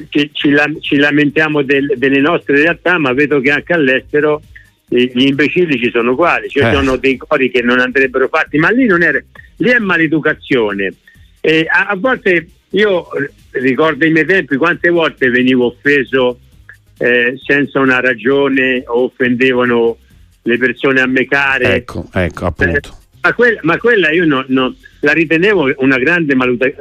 ci, 0.09 0.31
ci, 0.33 0.53
ci 0.81 0.97
lamentiamo 0.97 1.63
del, 1.63 1.95
delle 1.97 2.21
nostre 2.21 2.63
realtà, 2.63 2.99
ma 2.99 3.13
vedo 3.13 3.41
che 3.41 3.51
anche 3.51 3.73
all'estero 3.73 4.43
gli 4.87 5.27
imbecilli 5.27 5.79
ci 5.79 5.91
sono 5.91 6.13
uguali, 6.13 6.49
cioè 6.49 6.69
eh. 6.69 6.75
sono 6.75 6.97
dei 6.97 7.17
cori 7.17 7.51
che 7.51 7.63
non 7.63 7.79
andrebbero 7.79 8.29
fatti, 8.29 8.59
ma 8.59 8.71
lì 8.71 8.87
non 8.87 9.03
è, 9.03 9.13
lì 9.57 9.71
è 9.71 9.79
maleducazione. 9.79 10.95
E 11.41 11.67
a, 11.69 11.87
a, 11.87 11.97
volte 11.97 12.47
io 12.71 13.07
ricordo 13.53 14.05
i 14.05 14.11
miei 14.11 14.27
tempi 14.27 14.57
quante 14.57 14.91
volte 14.91 15.31
venivo 15.31 15.67
offeso 15.67 16.41
eh, 16.99 17.39
senza 17.43 17.79
una 17.79 18.01
ragione 18.01 18.83
o 18.87 19.05
offendevano 19.05 19.97
le 20.43 20.59
persone 20.59 21.01
a 21.01 21.07
me 21.07 21.25
care. 21.27 21.75
Ecco, 21.77 22.09
ecco, 22.13 22.47
appunto. 22.47 22.89
Eh, 22.89 23.19
ma, 23.23 23.33
quella, 23.33 23.61
ma 23.63 23.79
quella 23.79 24.11
io 24.11 24.27
non, 24.27 24.45
non, 24.49 24.75
la 25.01 25.13
ritenevo 25.13 25.73
una 25.79 25.99
grande 25.99 26.35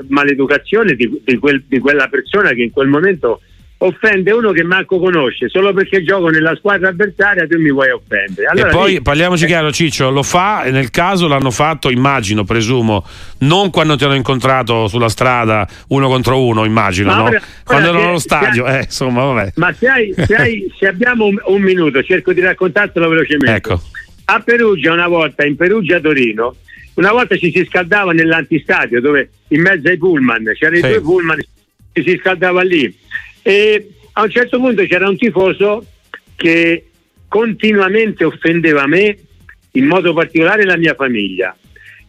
maleducazione 0.07 0.95
di, 0.95 1.21
di, 1.23 1.37
quel, 1.37 1.63
di, 1.67 1.79
quella 1.79 2.07
persona 2.07 2.49
che 2.51 2.63
in 2.63 2.71
quel 2.71 2.87
momento 2.87 3.41
offende 3.81 4.31
uno 4.31 4.51
che 4.51 4.63
manco 4.63 4.99
conosce. 4.99 5.47
Solo 5.47 5.73
perché 5.73 6.03
gioco 6.03 6.29
nella 6.29 6.55
squadra 6.55 6.89
avversaria 6.89 7.47
tu 7.47 7.57
mi 7.57 7.71
vuoi 7.71 7.89
offendere. 7.91 8.47
Allora, 8.47 8.69
e 8.69 8.71
poi 8.71 8.91
lì, 8.93 9.01
parliamoci 9.01 9.43
eh, 9.45 9.47
chiaro 9.47 9.71
Ciccio 9.71 10.09
lo 10.09 10.23
fa 10.23 10.63
e 10.63 10.71
nel 10.71 10.89
caso 10.89 11.27
l'hanno 11.27 11.51
fatto 11.51 11.89
immagino 11.89 12.43
presumo 12.43 13.05
non 13.39 13.69
quando 13.69 13.95
ti 13.95 14.03
hanno 14.03 14.15
incontrato 14.15 14.87
sulla 14.87 15.07
strada 15.07 15.67
uno 15.89 16.07
contro 16.07 16.43
uno 16.43 16.65
immagino 16.65 17.13
no? 17.13 17.23
ora, 17.23 17.41
quando 17.63 17.87
ora 17.87 17.97
erano 17.97 18.09
allo 18.11 18.19
stadio 18.19 18.65
hai, 18.65 18.79
eh, 18.79 18.83
insomma 18.83 19.23
vabbè. 19.23 19.53
Ma 19.55 19.73
se, 19.73 19.87
hai, 19.87 20.13
se, 20.17 20.35
hai, 20.35 20.73
se 20.77 20.87
abbiamo 20.87 21.25
un, 21.25 21.37
un, 21.45 21.61
minuto 21.61 22.03
cerco 22.03 22.33
di 22.33 22.41
raccontartelo 22.41 23.07
velocemente. 23.07 23.55
Ecco. 23.55 23.81
A 24.25 24.41
Perugia 24.41 24.91
una 24.91 25.07
volta, 25.07 25.45
in 25.45 25.55
Perugia 25.55 25.99
Torino, 25.99 26.55
una 26.99 27.13
volta 27.13 27.37
ci 27.37 27.49
si 27.51 27.65
scaldava 27.65 28.11
nell'antistadio 28.11 28.99
dove 28.99 29.29
in 29.49 29.61
mezzo 29.61 29.87
ai 29.87 29.97
pullman, 29.97 30.51
c'erano 30.53 30.81
sì. 30.81 30.85
i 30.85 30.89
due 30.89 31.01
pullman, 31.01 31.39
ci 31.93 32.03
si 32.03 32.17
scaldava 32.19 32.61
lì. 32.61 32.93
E 33.41 33.89
a 34.11 34.23
un 34.23 34.29
certo 34.29 34.59
punto 34.59 34.83
c'era 34.83 35.07
un 35.07 35.17
tifoso 35.17 35.85
che 36.35 36.87
continuamente 37.29 38.25
offendeva 38.25 38.85
me, 38.85 39.17
in 39.73 39.85
modo 39.85 40.13
particolare 40.13 40.65
la 40.65 40.75
mia 40.75 40.93
famiglia. 40.93 41.55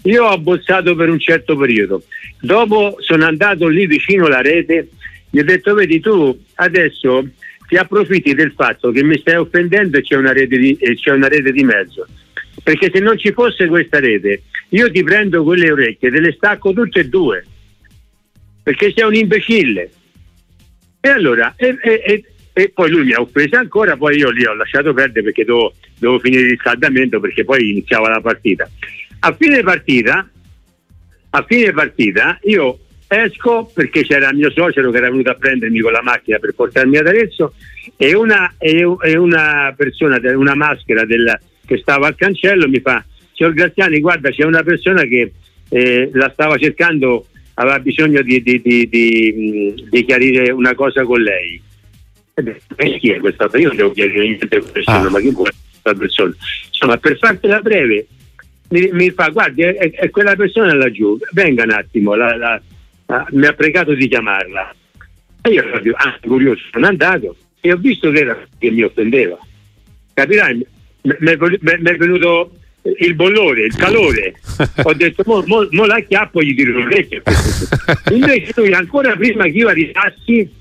io 0.03 0.25
ho 0.25 0.31
abbozzato 0.31 0.97
per 0.97 1.09
un 1.09 1.21
certo 1.21 1.57
periodo. 1.57 2.03
Dopo 2.41 2.97
sono 2.99 3.27
andato 3.27 3.69
lì 3.69 3.87
vicino 3.87 4.27
alla 4.27 4.41
rete, 4.41 4.89
gli 5.31 5.39
ho 5.39 5.45
detto, 5.45 5.73
vedi 5.75 6.01
tu 6.01 6.37
adesso 6.55 7.29
ti 7.69 7.77
approfitti 7.77 8.35
del 8.35 8.53
fatto 8.57 8.91
che 8.91 9.05
mi 9.05 9.17
stai 9.19 9.37
offendendo 9.37 9.99
e 9.99 10.03
c'è 10.03 10.17
una 10.17 10.33
rete 10.33 10.59
di, 10.59 10.77
c'è 10.97 11.13
una 11.13 11.29
rete 11.29 11.53
di 11.53 11.63
mezzo. 11.63 12.05
Perché 12.63 12.91
se 12.93 13.01
non 13.01 13.19
ci 13.19 13.33
fosse 13.33 13.67
questa 13.67 14.01
rete, 14.01 14.43
io 14.71 14.91
ti 14.91 15.03
prendo 15.03 15.43
quelle 15.43 15.71
orecchie, 15.71 16.11
te 16.11 16.21
le 16.21 16.33
stacco 16.33 16.73
tutte 16.73 17.01
e 17.01 17.09
due. 17.09 17.45
Perché 18.63 18.93
sei 18.95 19.07
un 19.07 19.15
imbecille. 19.15 19.91
E 21.01 21.09
allora, 21.09 21.55
e, 21.57 21.79
e, 21.81 22.25
e 22.53 22.71
poi 22.75 22.91
lui 22.91 23.05
mi 23.05 23.13
ha 23.13 23.21
offeso 23.21 23.57
ancora, 23.57 23.97
poi 23.97 24.17
io 24.17 24.31
lì 24.31 24.45
ho 24.45 24.55
lasciato 24.55 24.93
perdere 24.93 25.25
perché 25.25 25.45
dovevo, 25.45 25.73
dovevo 25.99 26.21
finire 26.21 26.43
il 26.43 26.51
riscaldamento 26.51 27.21
perché 27.21 27.45
poi 27.45 27.71
iniziava 27.71 28.11
la 28.11 28.21
partita. 28.21 28.69
A 29.21 29.33
fine 29.33 29.63
partita, 29.63 30.29
a 31.31 31.45
fine 31.49 31.73
partita 31.73 32.39
io 32.43 32.79
esco 33.07 33.71
perché 33.75 34.03
c'era 34.03 34.33
mio 34.33 34.51
suocero 34.51 34.91
che 34.91 34.99
era 34.99 35.11
venuto 35.11 35.31
a 35.31 35.35
prendermi 35.35 35.81
con 35.81 35.93
la 35.93 36.03
macchina 36.03 36.39
per 36.39 36.55
portarmi 36.55 36.97
ad 36.97 37.07
Arezzo 37.07 37.55
e 37.97 38.15
una, 38.15 38.55
e, 38.59 38.85
una 38.85 39.75
persona, 39.77 40.21
una 40.37 40.55
maschera 40.55 41.05
del, 41.05 41.39
che 41.71 41.79
stava 41.79 42.09
al 42.09 42.17
cancello 42.17 42.69
mi 42.69 42.81
fa 42.81 43.05
signor 43.33 43.55
Graziani 43.55 44.01
guarda 44.01 44.31
c'è 44.31 44.45
una 44.45 44.65
persona 44.65 45.05
che 45.05 45.33
eh, 45.69 46.11
la 46.13 46.29
stava 46.33 46.59
cercando 46.59 47.27
aveva 47.55 47.79
bisogno 47.79 48.23
di, 48.23 48.43
di, 48.43 48.61
di, 48.61 48.89
di, 49.89 50.05
chiarire 50.05 50.51
una 50.51 50.75
cosa 50.75 51.05
con 51.05 51.21
lei. 51.21 51.61
E 52.35 52.99
chi 52.99 53.11
è 53.11 53.21
questa 53.21 53.49
persona? 53.49 53.63
Io 53.63 53.69
non 53.69 53.77
devo 53.77 53.93
chiarire 53.93 54.23
niente 54.23 54.49
questa 54.49 54.73
persona 54.73 55.07
ah. 55.07 55.11
ma 55.11 55.21
chi 55.21 55.31
vuole 55.31 55.53
questa 55.71 55.95
persona? 55.95 56.35
Insomma 56.69 56.97
per 56.97 57.19
fartela 57.19 57.61
breve 57.61 58.07
mi, 58.71 58.89
mi 58.93 59.11
fa 59.11 59.29
guardi 59.29 59.63
è, 59.63 59.75
è, 59.75 60.11
quella 60.11 60.35
persona 60.37 60.75
laggiù 60.75 61.19
venga 61.33 61.65
un 61.65 61.73
attimo 61.73 62.15
la, 62.15 62.37
la, 62.37 62.61
la, 63.07 63.27
mi 63.31 63.47
ha 63.47 63.53
pregato 63.53 63.95
di 63.95 64.09
chiamarla. 64.09 64.75
E 65.43 65.51
io 65.51 65.63
ero 65.63 65.95
anche 65.97 66.29
curioso 66.29 66.63
sono 66.73 66.87
andato 66.87 67.37
e 67.61 67.73
ho 67.73 67.77
visto 67.77 68.11
che, 68.11 68.21
era, 68.21 68.39
che 68.59 68.71
mi 68.71 68.83
offendeva. 68.83 69.39
Capirai 70.15 70.67
mi 71.03 71.31
è 71.91 71.97
venuto 71.97 72.53
il 72.83 73.15
bollore, 73.15 73.67
il 73.67 73.75
calore. 73.75 74.35
Ho 74.85 74.95
detto, 74.95 75.23
mo, 75.27 75.43
mo, 75.47 75.67
mo 75.71 75.85
la 75.87 76.01
chiappo 76.01 76.43
gli 76.43 76.55
tiro 76.55 76.79
l'orecchio. 76.79 77.23
Invece 78.13 78.53
lui 78.57 78.73
ancora 78.73 79.17
prima 79.17 79.45
che 79.45 79.51
io 79.51 79.69
arrivassi 79.69 80.59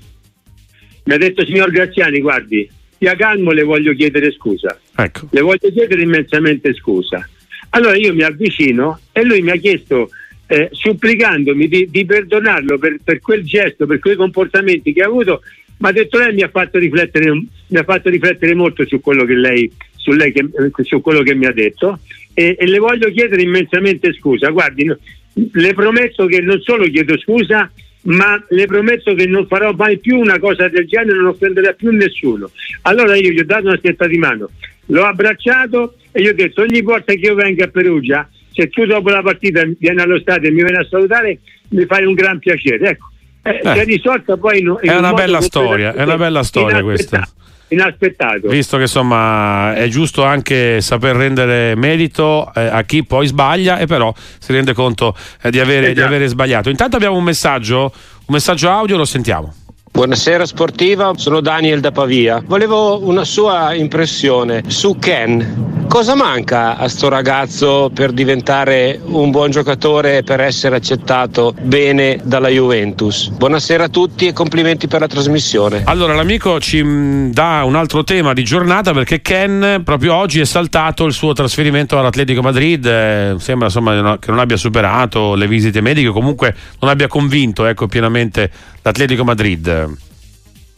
mi 1.04 1.14
ha 1.14 1.18
detto, 1.18 1.44
signor 1.44 1.70
Graziani, 1.70 2.20
guardi, 2.20 2.68
sia 2.98 3.16
calmo, 3.16 3.50
le 3.52 3.62
voglio 3.62 3.94
chiedere 3.94 4.30
scusa. 4.30 4.78
Ecco. 4.94 5.28
Le 5.30 5.40
voglio 5.40 5.70
chiedere 5.72 6.02
immensamente 6.02 6.74
scusa. 6.74 7.26
Allora 7.70 7.96
io 7.96 8.14
mi 8.14 8.22
avvicino 8.22 9.00
e 9.10 9.24
lui 9.24 9.42
mi 9.42 9.50
ha 9.50 9.56
chiesto, 9.56 10.10
eh, 10.46 10.68
supplicandomi 10.70 11.68
di, 11.68 11.88
di 11.90 12.04
perdonarlo 12.04 12.78
per, 12.78 12.98
per, 13.02 13.20
quel 13.20 13.44
gesto, 13.44 13.86
per 13.86 13.98
quei 13.98 14.16
comportamenti 14.16 14.92
che 14.92 15.02
ha 15.02 15.06
avuto, 15.06 15.42
ma 15.78 15.88
ha 15.88 15.92
detto 15.92 16.18
lei 16.18 16.34
mi 16.34 16.42
ha 16.42 16.48
fatto 16.48 16.78
riflettere, 16.78 17.32
mi 17.32 17.78
ha 17.78 17.84
fatto 17.84 18.08
riflettere 18.10 18.54
molto 18.54 18.86
su 18.86 19.00
quello 19.00 19.24
che 19.24 19.34
lei, 19.34 19.72
su 20.00 20.10
che, 20.16 20.48
su 20.82 21.00
quello 21.00 21.22
che 21.22 21.34
mi 21.34 21.46
ha 21.46 21.52
detto 21.52 22.00
e, 22.34 22.56
e, 22.58 22.66
le 22.66 22.78
voglio 22.78 23.10
chiedere 23.10 23.42
immensamente 23.42 24.12
scusa. 24.14 24.48
Guardi, 24.48 24.90
le 25.34 25.74
prometto 25.74 26.26
che 26.26 26.40
non 26.40 26.60
solo 26.60 26.84
chiedo 26.86 27.18
scusa, 27.18 27.70
ma 28.02 28.42
le 28.48 28.66
prometto 28.66 29.14
che 29.14 29.26
non 29.26 29.46
farò 29.46 29.72
mai 29.72 29.98
più 29.98 30.18
una 30.18 30.38
cosa 30.38 30.68
del 30.68 30.86
genere, 30.86 31.18
non 31.18 31.26
offenderà 31.26 31.72
più 31.72 31.90
nessuno. 31.90 32.50
Allora 32.82 33.14
io 33.16 33.30
gli 33.30 33.40
ho 33.40 33.44
dato 33.44 33.66
una 33.66 33.76
stretta 33.76 34.06
di 34.06 34.18
mano, 34.18 34.48
l'ho 34.86 35.04
abbracciato 35.04 35.96
e 36.10 36.22
gli 36.22 36.28
ho 36.28 36.34
detto 36.34 36.62
ogni 36.62 36.80
volta 36.80 37.12
che 37.12 37.26
io 37.26 37.34
vengo 37.34 37.62
a 37.62 37.68
Perugia, 37.68 38.28
se 38.52 38.68
tu 38.68 38.84
dopo 38.86 39.10
la 39.10 39.22
partita 39.22 39.62
vieni 39.78 40.00
allo 40.00 40.18
stadio 40.18 40.48
e 40.48 40.52
mi 40.52 40.62
vieni 40.62 40.78
a 40.78 40.86
salutare, 40.88 41.38
mi 41.70 41.84
fai 41.84 42.04
un 42.04 42.14
gran 42.14 42.38
piacere. 42.38 42.90
Ecco, 42.90 43.09
eh, 43.42 43.60
eh. 43.62 43.84
risolta 43.84 44.36
poi 44.36 44.58
in, 44.58 44.76
in 44.82 44.90
è, 44.90 44.96
una 44.96 45.12
bella 45.12 45.40
storia, 45.40 45.92
è 45.94 46.02
una 46.02 46.16
bella 46.16 46.42
storia 46.42 46.82
questa 46.82 47.28
inaspettato. 47.70 48.48
Visto 48.48 48.76
che 48.76 48.82
insomma 48.82 49.74
è 49.74 49.88
giusto 49.88 50.24
anche 50.24 50.80
saper 50.80 51.16
rendere 51.16 51.74
merito 51.74 52.50
eh, 52.54 52.62
a 52.66 52.82
chi 52.82 53.04
poi 53.04 53.26
sbaglia 53.26 53.78
e 53.78 53.86
però 53.86 54.12
si 54.38 54.52
rende 54.52 54.72
conto 54.72 55.16
eh, 55.42 55.50
di, 55.50 55.60
avere, 55.60 55.86
esatto. 55.86 55.94
di 55.94 56.02
avere 56.02 56.26
sbagliato. 56.26 56.68
Intanto 56.68 56.96
abbiamo 56.96 57.16
un 57.16 57.24
messaggio, 57.24 57.82
un 57.84 58.34
messaggio 58.34 58.68
audio, 58.70 58.96
lo 58.96 59.04
sentiamo. 59.04 59.54
Buonasera 59.92 60.46
sportiva, 60.46 61.12
sono 61.16 61.40
Daniel 61.40 61.80
da 61.80 61.90
Pavia. 61.90 62.40
Volevo 62.46 63.04
una 63.06 63.24
sua 63.24 63.74
impressione 63.74 64.62
su 64.68 64.96
Ken. 64.98 65.80
Cosa 65.90 66.14
manca 66.14 66.76
a 66.76 66.86
sto 66.86 67.08
ragazzo 67.08 67.90
per 67.92 68.12
diventare 68.12 69.00
un 69.02 69.32
buon 69.32 69.50
giocatore 69.50 70.18
e 70.18 70.22
per 70.22 70.40
essere 70.40 70.76
accettato 70.76 71.52
bene 71.60 72.20
dalla 72.22 72.48
Juventus? 72.48 73.26
Buonasera 73.30 73.84
a 73.84 73.88
tutti 73.88 74.28
e 74.28 74.32
complimenti 74.32 74.86
per 74.86 75.00
la 75.00 75.08
trasmissione. 75.08 75.82
Allora, 75.86 76.14
l'amico 76.14 76.60
ci 76.60 76.80
mm, 76.80 77.32
dà 77.32 77.64
un 77.64 77.74
altro 77.74 78.04
tema 78.04 78.32
di 78.32 78.44
giornata 78.44 78.92
perché 78.92 79.20
Ken 79.20 79.82
proprio 79.84 80.14
oggi 80.14 80.38
è 80.38 80.44
saltato 80.44 81.04
il 81.06 81.12
suo 81.12 81.32
trasferimento 81.32 81.98
all'Atletico 81.98 82.40
Madrid. 82.40 82.86
Eh, 82.86 83.34
sembra 83.38 83.66
insomma 83.66 84.16
che 84.20 84.30
non 84.30 84.38
abbia 84.38 84.56
superato 84.56 85.34
le 85.34 85.48
visite 85.48 85.80
mediche, 85.80 86.10
comunque 86.10 86.54
non 86.78 86.88
abbia 86.88 87.08
convinto 87.08 87.66
ecco, 87.66 87.88
pienamente 87.88 88.48
l'Atletico 88.82 89.24
Madrid. 89.24 89.66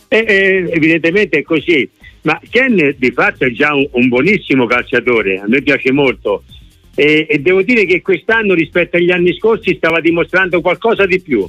Eh, 0.09 0.25
eh, 0.27 0.69
evidentemente 0.71 1.39
è 1.39 1.43
così, 1.43 1.89
ma 2.23 2.39
Ken 2.51 2.95
di 2.99 3.11
fatto 3.13 3.45
è 3.45 3.51
già 3.51 3.75
un, 3.75 3.87
un 3.93 4.09
buonissimo 4.09 4.67
calciatore, 4.67 5.39
a 5.39 5.45
me 5.47 5.63
piace 5.63 5.93
molto. 5.93 6.45
E, 6.95 7.27
e, 7.29 7.39
devo 7.39 7.63
dire 7.63 7.87
che 7.87 8.03
quest'anno 8.03 8.53
rispetto 8.53 8.97
agli 8.99 9.11
anni 9.11 9.35
scorsi 9.35 9.75
stava 9.77 10.01
dimostrando 10.01 10.61
qualcosa 10.61 11.07
di 11.07 11.21
più, 11.23 11.49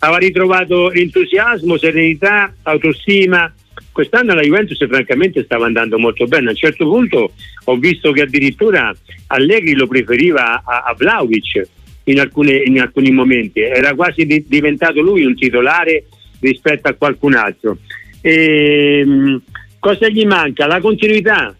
aveva 0.00 0.18
ritrovato 0.18 0.92
entusiasmo, 0.92 1.78
serenità, 1.78 2.54
autostima. 2.62 3.52
Quest'anno 3.90 4.34
la 4.34 4.42
Juventus 4.42 4.76
francamente 4.86 5.44
stava 5.44 5.66
andando 5.66 5.98
molto 5.98 6.26
bene, 6.26 6.48
a 6.48 6.50
un 6.50 6.56
certo 6.56 6.86
punto 6.86 7.32
ho 7.64 7.76
visto 7.76 8.12
che 8.12 8.22
addirittura 8.22 8.94
Allegri 9.28 9.74
lo 9.74 9.86
preferiva 9.86 10.62
a, 10.64 10.82
a 10.82 10.94
Vlaovic 10.94 11.66
in, 12.04 12.20
alcune, 12.20 12.56
in 12.56 12.80
alcuni 12.80 13.10
momenti, 13.10 13.60
era 13.60 13.94
quasi 13.94 14.26
di, 14.26 14.44
diventato 14.46 15.00
lui 15.00 15.24
un 15.24 15.34
titolare 15.34 16.04
rispetto 16.40 16.88
a 16.88 16.94
qualcun 16.94 17.34
altro. 17.34 17.78
E, 18.20 19.00
ehm, 19.00 19.42
cosa 19.78 20.08
gli 20.08 20.24
manca? 20.24 20.66
La 20.66 20.80
continuità, 20.80 21.54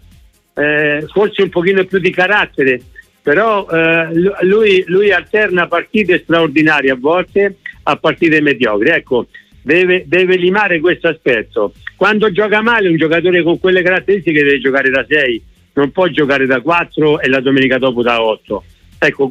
eh, 0.55 1.05
forse 1.13 1.43
un 1.43 1.49
pochino 1.49 1.85
più 1.85 1.99
di 1.99 2.11
carattere, 2.11 2.81
però 3.23 3.67
eh, 3.71 4.09
lui, 4.43 4.85
lui, 4.87 5.11
alterna 5.11 5.67
partite 5.67 6.21
straordinarie 6.23 6.91
a 6.91 6.97
volte 6.97 7.57
a 7.85 7.97
partite 7.97 8.43
mediocri. 8.43 8.91
Ecco, 8.91 9.29
deve, 9.63 10.05
deve, 10.07 10.37
limare 10.37 10.79
questo 10.79 11.09
aspetto. 11.09 11.73
Quando 11.97 12.31
gioca 12.31 12.61
male 12.61 12.89
un 12.89 12.97
giocatore 12.97 13.43
con 13.43 13.59
quelle 13.59 13.83
caratteristiche 13.83 14.43
deve 14.43 14.61
giocare 14.61 14.91
da 14.91 15.07
6, 15.09 15.43
non 15.75 15.91
può 15.91 16.07
giocare 16.09 16.45
da 16.45 16.61
4 16.61 17.21
e 17.21 17.29
la 17.29 17.41
domenica 17.41 17.79
dopo 17.79 18.03
da 18.03 18.23
8. 18.23 18.65
Ecco, 18.99 19.29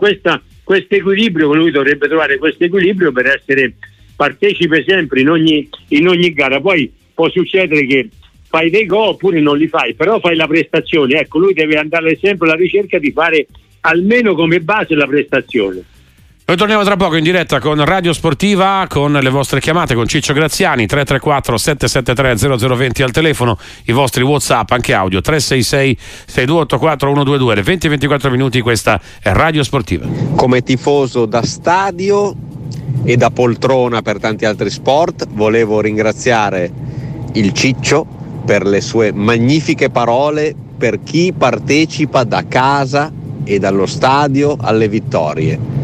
questo 0.64 0.96
equilibrio, 0.96 1.54
lui 1.54 1.72
dovrebbe 1.72 2.08
trovare 2.08 2.38
questo 2.38 2.64
equilibrio 2.64 3.12
per 3.12 3.28
essere 3.28 3.76
partecipe 4.16 4.84
sempre 4.88 5.22
in 5.22 5.30
ogni, 5.30 5.68
in 5.90 6.08
ogni 6.08 6.34
gara. 6.34 6.60
Poi 6.62 6.92
può 7.14 7.30
succedere 7.30 7.86
che 7.86 8.10
fai 8.48 8.70
dei 8.70 8.86
gol 8.86 9.10
oppure 9.10 9.40
non 9.40 9.58
li 9.58 9.68
fai, 9.68 9.94
però 9.94 10.20
fai 10.20 10.36
la 10.36 10.48
prestazione. 10.48 11.20
Ecco, 11.20 11.40
lui 11.40 11.54
deve 11.54 11.78
andare 11.78 12.18
sempre 12.22 12.48
alla 12.48 12.58
ricerca 12.58 13.00
di 13.00 13.12
fare 13.12 13.48
almeno 13.82 14.36
come 14.36 14.60
base 14.60 14.96
la 14.96 15.08
prestazione. 15.08 15.84
Noi 16.46 16.58
torniamo 16.58 16.84
tra 16.84 16.98
poco 16.98 17.16
in 17.16 17.24
diretta 17.24 17.62
con 17.62 17.84
Radio 17.86 18.12
Sportiva, 18.12 18.86
con 18.90 19.14
le 19.14 19.30
vostre 19.30 19.62
chiamate, 19.62 19.96
con 19.96 20.08
Ciccio 20.08 20.34
Graziani, 20.34 20.86
334 20.86 21.58
773 21.58 22.58
0020 22.68 23.02
al 23.02 23.12
telefono, 23.12 23.58
i 23.86 23.94
vostri 23.94 24.24
Whatsapp, 24.24 24.70
anche 24.72 24.94
audio, 24.94 25.22
366 25.22 25.98
6284 26.26 27.08
122, 27.08 27.56
le 27.56 27.62
20-24 27.64 28.30
minuti, 28.30 28.60
questa 28.60 29.00
è 29.22 29.32
Radio 29.32 29.64
Sportiva. 29.64 30.06
Come 30.36 30.62
tifoso 30.64 31.26
da 31.26 31.44
stadio 31.44 32.36
e 33.06 33.16
da 33.16 33.30
poltrona 33.30 34.02
per 34.02 34.20
tanti 34.20 34.44
altri 34.44 34.70
sport. 34.70 35.26
Volevo 35.30 35.80
ringraziare 35.80 36.70
il 37.36 37.54
Ciccio 37.54 38.06
per 38.46 38.66
le 38.66 38.82
sue 38.82 39.14
magnifiche 39.14 39.90
parole 39.90 40.54
per 40.78 41.02
chi 41.04 41.32
partecipa 41.32 42.26
da 42.26 42.44
casa 42.46 43.10
e 43.46 43.60
dallo 43.60 43.86
stadio 43.86 44.58
alle 44.60 44.90
vittorie. 44.90 45.83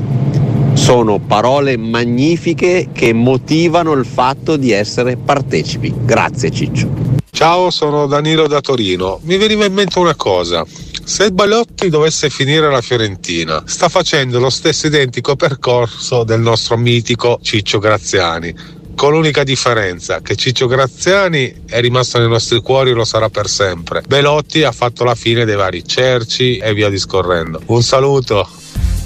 Sono 0.89 1.19
parole 1.19 1.77
magnifiche 1.77 2.89
che 2.91 3.13
motivano 3.13 3.91
il 3.91 4.07
fatto 4.07 4.57
di 4.57 4.71
essere 4.71 5.17
partecipi. 5.17 5.93
Grazie 5.95 6.49
Ciccio. 6.49 6.89
Ciao, 7.29 7.69
sono 7.69 8.07
Danilo 8.07 8.47
da 8.47 8.59
Torino. 8.59 9.19
Mi 9.21 9.37
veniva 9.37 9.65
in 9.65 9.73
mente 9.73 9.99
una 9.99 10.15
cosa. 10.15 10.65
Se 11.03 11.31
Balotti 11.31 11.89
dovesse 11.89 12.31
finire 12.31 12.65
alla 12.65 12.81
Fiorentina, 12.81 13.61
sta 13.67 13.87
facendo 13.87 14.39
lo 14.39 14.49
stesso 14.49 14.87
identico 14.87 15.35
percorso 15.35 16.23
del 16.23 16.39
nostro 16.39 16.75
mitico 16.75 17.37
Ciccio 17.39 17.77
Graziani, 17.77 18.51
con 18.95 19.11
l'unica 19.11 19.43
differenza 19.43 20.21
che 20.21 20.35
Ciccio 20.35 20.65
Graziani 20.65 21.65
è 21.67 21.79
rimasto 21.81 22.17
nei 22.17 22.29
nostri 22.29 22.61
cuori 22.61 22.89
e 22.89 22.93
lo 22.93 23.05
sarà 23.05 23.29
per 23.29 23.47
sempre. 23.47 24.01
Belotti 24.07 24.63
ha 24.63 24.71
fatto 24.71 25.03
la 25.03 25.13
fine 25.13 25.45
dei 25.45 25.55
vari 25.55 25.87
cerci 25.87 26.57
e 26.57 26.73
via 26.73 26.89
discorrendo. 26.89 27.61
Un 27.67 27.83
saluto. 27.83 28.49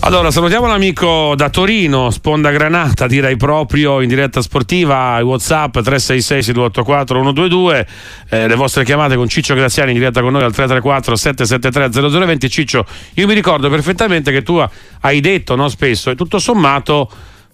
Allora, 0.06 0.32
salutiamo 0.32 0.68
l'amico 0.68 1.34
da 1.34 1.50
Torino, 1.50 2.10
Sponda 2.10 2.52
Granata, 2.52 3.08
direi 3.08 3.38
proprio 3.38 4.02
in 4.02 4.10
diretta 4.10 4.42
sportiva, 4.42 5.18
WhatsApp 5.24 5.80
366 5.80 6.44
6284 6.44 7.20
122, 7.20 7.88
eh, 8.28 8.48
le 8.50 8.56
vostre 8.56 8.84
chiamate 8.84 9.16
con 9.16 9.30
Ciccio 9.30 9.56
Graziani 9.56 9.92
in 9.92 10.00
diretta 10.00 10.20
con 10.20 10.34
noi 10.34 10.44
al 10.44 10.52
334 10.52 11.16
773 11.16 12.10
0020. 12.10 12.50
Ciccio, 12.50 12.86
io 13.14 13.28
mi 13.28 13.34
ricordo 13.34 13.70
perfettamente 13.70 14.34
che 14.34 14.42
tu 14.42 14.62
hai 15.00 15.22
detto, 15.22 15.56
no, 15.56 15.70
spesso, 15.70 16.10
e 16.10 16.16
tutto 16.16 16.38
sommato 16.38 17.10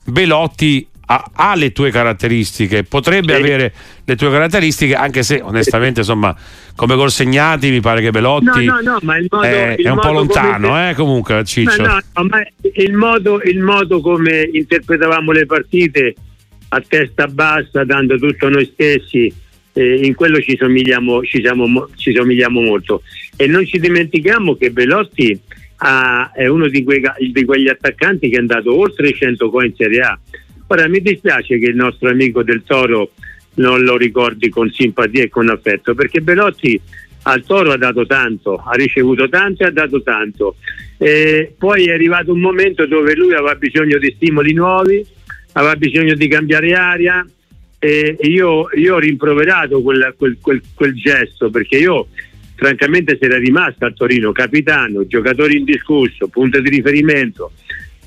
Belotti 0.06 0.89
ha, 1.12 1.32
ha, 1.34 1.56
le 1.56 1.72
tue 1.72 1.90
caratteristiche, 1.90 2.84
potrebbe 2.84 3.34
sì. 3.34 3.40
avere 3.40 3.74
le 4.06 4.16
tue 4.16 4.30
caratteristiche, 4.30 4.94
anche 4.94 5.24
se 5.24 5.42
onestamente, 5.42 6.02
insomma, 6.02 6.36
come 6.76 6.96
gol 6.96 7.10
segnati 7.10 7.72
mi 7.72 7.80
pare 7.80 8.02
che 8.02 8.12
Belotti 8.12 8.66
no, 8.66 8.80
no, 8.80 8.80
no, 8.82 9.00
modo, 9.02 9.42
è, 9.42 9.76
è, 9.76 9.90
un 9.90 10.00
po' 10.00 10.12
lontano, 10.12 10.68
come... 10.68 10.90
eh, 10.90 10.94
comunque 10.94 11.44
Ciccio. 11.46 11.82
No, 11.82 12.00
ma 12.28 12.42
il 12.74 12.94
modo, 12.94 13.42
il 13.42 13.60
modo 13.60 14.02
come 14.02 14.50
interpretavamo 14.54 15.32
le 15.32 15.48
partite 15.48 16.14
a 16.70 16.84
testa 16.88 17.26
bassa, 17.28 17.84
dando 17.84 18.16
tutto 18.20 18.48
noi 18.48 18.70
stessi, 18.72 19.34
eh, 19.74 20.06
in 20.06 20.14
quello 20.14 20.40
ci 20.40 20.56
somigliamo, 20.60 21.24
ci, 21.24 21.42
siamo, 21.42 21.90
ci 21.96 22.14
somigliamo 22.14 22.62
molto. 22.62 23.02
E 23.36 23.48
non 23.48 23.66
ci 23.66 23.80
dimentichiamo 23.80 24.56
che 24.56 24.70
Belotti 24.70 25.42
ha, 25.78 26.32
è 26.36 26.46
uno 26.46 26.68
di, 26.68 26.84
quei, 26.84 27.02
di 27.32 27.46
quegli 27.46 27.68
attaccanti 27.68 28.30
che 28.30 28.36
è 28.36 28.40
andato 28.40 28.78
oltre 28.78 29.08
i 29.08 29.16
100 29.16 29.50
gol 29.50 29.66
in 29.66 29.74
Serie 29.76 30.02
A 30.02 30.20
Ora 30.72 30.88
mi 30.88 31.02
dispiace 31.02 31.58
che 31.58 31.66
il 31.66 31.76
nostro 31.76 32.10
amico 32.10 32.44
del 32.44 32.62
Toro 32.64 33.14
non 33.56 33.82
lo 33.82 33.98
ricordi 33.98 34.50
con 34.50 34.70
simpatia 34.70 35.24
e 35.24 35.30
con 35.30 35.50
affetto, 35.50 35.96
perché 35.96 36.22
Belotti 36.22 36.80
al 37.24 37.44
Toro 37.44 37.72
ha 37.72 37.78
dato 37.78 38.06
tanto, 38.06 38.56
ha 38.64 38.76
ricevuto 38.76 39.28
tanto 39.30 39.64
e 39.64 39.66
ha 39.66 39.72
dato 39.72 40.04
tanto. 40.04 40.58
E 41.00 41.56
poi 41.58 41.86
è 41.86 41.94
arrivato 41.94 42.32
un 42.32 42.40
momento 42.40 42.86
dove 42.86 43.16
lui 43.16 43.34
aveva 43.34 43.56
bisogno 43.56 43.98
di 43.98 44.14
stimoli 44.16 44.54
nuovi, 44.54 45.04
aveva 45.54 45.76
bisogno 45.76 46.14
di 46.14 46.28
cambiare 46.28 46.74
aria 46.74 47.26
e 47.80 48.16
io, 48.22 48.70
io 48.76 48.96
ho 48.96 49.00
rimproverato 49.00 49.82
quel, 49.82 50.14
quel, 50.16 50.38
quel, 50.40 50.62
quel 50.76 50.94
gesto 50.94 51.50
perché 51.50 51.78
io 51.78 52.10
francamente 52.54 53.18
se 53.20 53.26
era 53.26 53.40
rimasto 53.40 53.86
a 53.86 53.92
Torino 53.92 54.32
capitano, 54.34 55.08
giocatore 55.08 55.56
indiscusso, 55.56 56.28
punto 56.28 56.60
di 56.60 56.70
riferimento, 56.70 57.54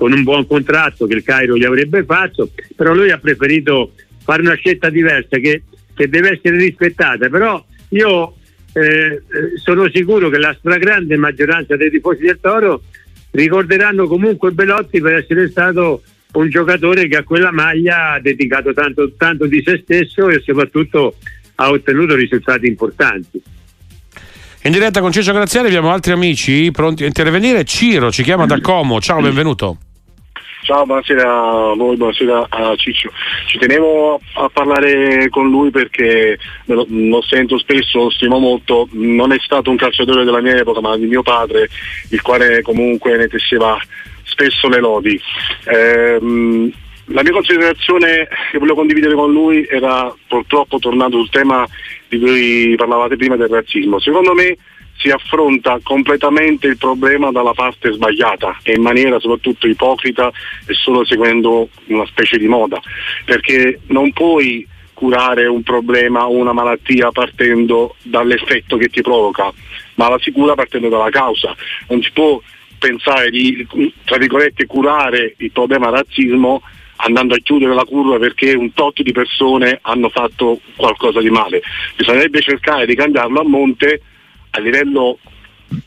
con 0.02 0.10
un 0.10 0.24
buon 0.24 0.48
contratto 0.48 1.06
che 1.06 1.14
il 1.14 1.22
Cairo 1.22 1.56
gli 1.56 1.62
avrebbe 1.62 2.02
fatto, 2.02 2.50
però 2.74 2.92
lui 2.92 3.12
ha 3.12 3.18
preferito 3.18 3.92
fare 4.24 4.42
una 4.42 4.56
scelta 4.56 4.90
diversa 4.90 5.38
che, 5.38 5.62
che 5.94 6.08
deve 6.08 6.32
essere 6.32 6.56
rispettata, 6.56 7.28
però 7.28 7.64
io 7.90 8.34
eh, 8.72 9.22
sono 9.62 9.88
sicuro 9.94 10.28
che 10.28 10.38
la 10.38 10.56
stragrande 10.58 11.16
maggioranza 11.16 11.76
dei 11.76 11.88
tifosi 11.88 12.24
del 12.24 12.40
Toro 12.40 12.82
ricorderanno 13.30 14.08
comunque 14.08 14.50
Belotti 14.50 15.00
per 15.00 15.18
essere 15.18 15.48
stato 15.48 16.02
un 16.32 16.48
giocatore 16.48 17.06
che 17.06 17.18
a 17.18 17.22
quella 17.22 17.52
maglia 17.52 18.14
ha 18.14 18.20
dedicato 18.20 18.72
tanto, 18.72 19.12
tanto 19.16 19.46
di 19.46 19.62
se 19.64 19.82
stesso 19.84 20.28
e 20.28 20.42
soprattutto 20.44 21.14
ha 21.54 21.70
ottenuto 21.70 22.16
risultati 22.16 22.66
importanti. 22.66 23.40
In 24.64 24.72
diretta 24.72 25.00
con 25.00 25.12
Ciccio 25.12 25.32
Graziani 25.32 25.68
abbiamo 25.68 25.92
altri 25.92 26.10
amici 26.10 26.72
pronti 26.72 27.04
a 27.04 27.06
intervenire. 27.06 27.62
Ciro 27.62 28.10
ci 28.10 28.24
chiama 28.24 28.46
da 28.46 28.60
Como. 28.60 29.00
Ciao, 29.00 29.20
benvenuto. 29.20 29.78
Ciao, 30.64 30.86
buonasera 30.86 31.28
a 31.28 31.74
voi, 31.74 31.96
buonasera 31.96 32.46
a 32.48 32.76
Ciccio. 32.76 33.10
Ci 33.46 33.58
tenevo 33.58 34.20
a 34.34 34.48
parlare 34.48 35.28
con 35.28 35.50
lui 35.50 35.70
perché 35.72 36.38
lo, 36.66 36.86
lo, 36.88 37.20
sento 37.20 37.58
spesso, 37.58 38.04
lo 38.04 38.10
stimo 38.10 38.38
molto. 38.38 38.88
Non 38.92 39.32
è 39.32 39.38
stato 39.40 39.70
un 39.70 39.76
calciatore 39.76 40.22
della 40.22 40.40
mia 40.40 40.54
epoca, 40.54 40.80
ma 40.80 40.96
di 40.96 41.06
mio 41.06 41.22
padre, 41.22 41.68
il 42.10 42.22
quale 42.22 42.62
comunque 42.62 43.16
ne 43.16 43.26
tesseva 43.26 43.76
spesso 44.22 44.68
le 44.68 44.78
lodi. 44.78 45.20
Ehm, 45.64 46.70
la 47.06 47.22
mia 47.24 47.32
considerazione 47.32 48.28
che 48.52 48.58
volevo 48.58 48.76
condividere 48.76 49.14
con 49.14 49.32
lui 49.32 49.66
era 49.68 50.14
purtroppo 50.28 50.78
tornando 50.78 51.16
sul 51.16 51.30
tema 51.30 51.66
di 52.08 52.20
cui 52.20 52.74
parlavate 52.76 53.16
prima 53.16 53.34
del 53.34 53.48
razzismo. 53.48 53.98
Secondo 53.98 54.32
me 54.32 54.56
si 54.96 55.08
affronta 55.10 55.78
completamente 55.82 56.68
il 56.68 56.76
problema 56.76 57.30
dalla 57.30 57.52
parte 57.52 57.92
sbagliata 57.92 58.58
e 58.62 58.74
in 58.74 58.82
maniera 58.82 59.18
soprattutto 59.18 59.66
ipocrita 59.66 60.30
e 60.66 60.74
solo 60.74 61.04
seguendo 61.04 61.68
una 61.86 62.06
specie 62.06 62.38
di 62.38 62.46
moda, 62.46 62.80
perché 63.24 63.80
non 63.86 64.12
puoi 64.12 64.66
curare 64.94 65.46
un 65.46 65.62
problema 65.62 66.28
o 66.28 66.36
una 66.36 66.52
malattia 66.52 67.10
partendo 67.10 67.96
dall'effetto 68.02 68.76
che 68.76 68.88
ti 68.88 69.02
provoca, 69.02 69.52
ma 69.96 70.08
la 70.08 70.18
si 70.20 70.30
cura 70.30 70.54
partendo 70.54 70.88
dalla 70.88 71.10
causa. 71.10 71.54
Non 71.88 72.00
si 72.02 72.10
può 72.12 72.40
pensare 72.78 73.30
di, 73.30 73.66
tra 74.04 74.18
virgolette, 74.18 74.66
curare 74.66 75.34
il 75.38 75.50
problema 75.50 75.90
razzismo 75.90 76.62
andando 76.96 77.34
a 77.34 77.38
chiudere 77.38 77.74
la 77.74 77.84
curva 77.84 78.18
perché 78.18 78.54
un 78.54 78.72
tot 78.72 79.02
di 79.02 79.12
persone 79.12 79.78
hanno 79.82 80.08
fatto 80.08 80.60
qualcosa 80.76 81.20
di 81.20 81.30
male. 81.30 81.62
Bisognerebbe 81.96 82.40
cercare 82.40 82.86
di 82.86 82.94
cambiarlo 82.94 83.40
a 83.40 83.44
monte 83.44 84.02
a 84.54 84.60
livello, 84.60 85.18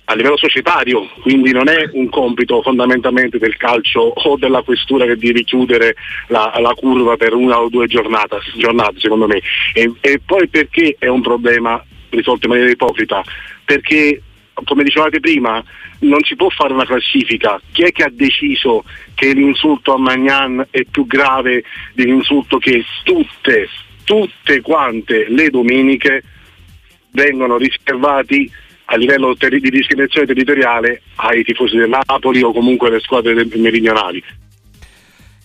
a 0.06 0.15
livello 0.15 0.38
societario, 0.38 1.08
quindi 1.21 1.51
non 1.51 1.67
è 1.67 1.89
un 1.93 2.10
compito 2.10 2.62
fondamentalmente 2.62 3.38
del 3.38 3.58
calcio 3.58 4.01
o 4.01 4.38
della 4.38 4.62
questura 4.62 5.06
che 5.06 5.15
di 5.15 5.32
richiudere 5.32 5.95
la, 6.28 6.54
la 6.60 6.73
curva 6.73 7.15
per 7.15 7.34
una 7.34 7.60
o 7.60 7.69
due 7.69 7.88
giornate, 7.88 8.39
giornate 8.56 8.99
secondo 8.99 9.28
me. 9.28 9.41
E, 9.73 9.91
e 10.01 10.19
poi 10.25 10.47
perché 10.47 10.95
è 10.97 11.08
un 11.08 11.21
problema 11.21 11.84
risolto 12.10 12.45
in 12.45 12.51
maniera 12.54 12.71
ipocrita? 12.71 13.23
Perché 13.63 14.21
come 14.63 14.84
dicevate 14.84 15.19
prima, 15.19 15.62
non 15.99 16.21
si 16.23 16.36
può 16.36 16.49
fare 16.49 16.73
una 16.73 16.86
classifica. 16.86 17.60
Chi 17.73 17.84
è 17.84 17.91
che 17.91 18.04
ha 18.04 18.12
deciso 18.12 18.86
che 19.13 19.34
l'insulto 19.34 19.93
a 19.93 19.97
Magnan 19.97 20.65
è 20.69 20.84
più 20.89 21.06
grave 21.06 21.63
dell'insulto 21.93 22.58
che 22.58 22.86
tutte, 23.04 23.67
tutte 24.06 24.62
quante 24.62 25.25
le 25.28 25.49
domeniche 25.49 26.23
vengono 27.15 27.58
riservati 27.58 28.51
a 28.86 28.97
livello 28.97 29.36
ter- 29.36 29.60
di 29.60 29.69
discriminazione 29.69 30.28
territoriale 30.28 31.01
ai 31.15 31.43
tifosi 31.43 31.75
del 31.75 31.89
Napoli 31.89 32.43
o 32.43 32.51
comunque 32.51 32.89
alle 32.89 32.99
squadre 32.99 33.34
meridionali. 33.56 34.23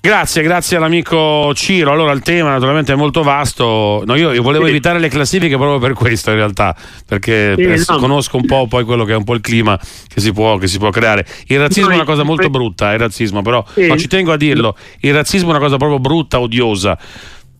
Grazie, 0.02 0.42
grazie 0.42 0.78
all'amico 0.78 1.52
Ciro. 1.54 1.92
Allora 1.92 2.12
il 2.12 2.22
tema 2.22 2.48
naturalmente 2.48 2.94
è 2.94 2.96
molto 2.96 3.22
vasto. 3.22 4.02
No, 4.06 4.14
io, 4.14 4.32
io, 4.32 4.40
volevo 4.40 4.64
sì. 4.64 4.70
evitare 4.70 4.98
le 4.98 5.08
classifiche 5.08 5.56
proprio 5.56 5.78
per 5.78 5.92
questo 5.92 6.30
in 6.30 6.36
realtà, 6.36 6.74
perché 7.06 7.54
sì, 7.54 7.84
no. 7.86 7.98
conosco 7.98 8.38
un 8.38 8.46
po' 8.46 8.66
poi 8.66 8.84
quello 8.84 9.04
che 9.04 9.12
è 9.12 9.16
un 9.16 9.24
po' 9.24 9.34
il 9.34 9.42
clima 9.42 9.78
che 10.08 10.20
si 10.20 10.32
può, 10.32 10.56
che 10.56 10.68
si 10.68 10.78
può 10.78 10.88
creare. 10.88 11.26
Il 11.48 11.58
razzismo 11.58 11.88
no, 11.88 11.92
è 11.92 11.96
una 11.96 12.06
cosa 12.06 12.22
molto 12.22 12.48
brutta, 12.48 12.92
il 12.94 12.98
razzismo, 12.98 13.42
però 13.42 13.62
sì. 13.74 13.88
no, 13.88 13.98
ci 13.98 14.08
tengo 14.08 14.32
a 14.32 14.38
dirlo, 14.38 14.74
il 15.00 15.12
razzismo 15.12 15.48
è 15.48 15.50
una 15.50 15.60
cosa 15.60 15.76
proprio 15.76 15.98
brutta, 15.98 16.40
odiosa. 16.40 16.98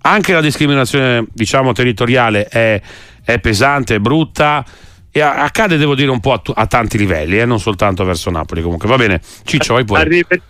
Anche 0.03 0.33
la 0.33 0.41
discriminazione, 0.41 1.27
diciamo, 1.31 1.73
territoriale 1.73 2.47
è 2.47 2.81
è 3.25 3.39
pesante, 3.39 3.97
è 3.97 3.99
brutta 3.99 4.65
e 5.13 5.21
accade 5.21 5.77
devo 5.77 5.95
dire 5.95 6.11
un 6.11 6.21
po' 6.21 6.33
a, 6.33 6.39
t- 6.39 6.53
a 6.55 6.67
tanti 6.67 6.97
livelli 6.97 7.39
eh, 7.39 7.45
non 7.45 7.59
soltanto 7.59 8.05
verso 8.05 8.31
Napoli 8.31 8.63
comunque. 8.63 8.89
Va 8.89 8.97
bene 8.97 9.21
Ciccio 9.45 9.75
vai 9.75 9.85
pure. 9.85 10.01
Arriver- 10.01 10.43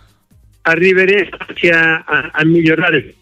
arriveremo 0.61 1.29
a, 1.73 2.03
a, 2.05 2.29
a, 2.33 2.45
migliorare? 2.45 3.15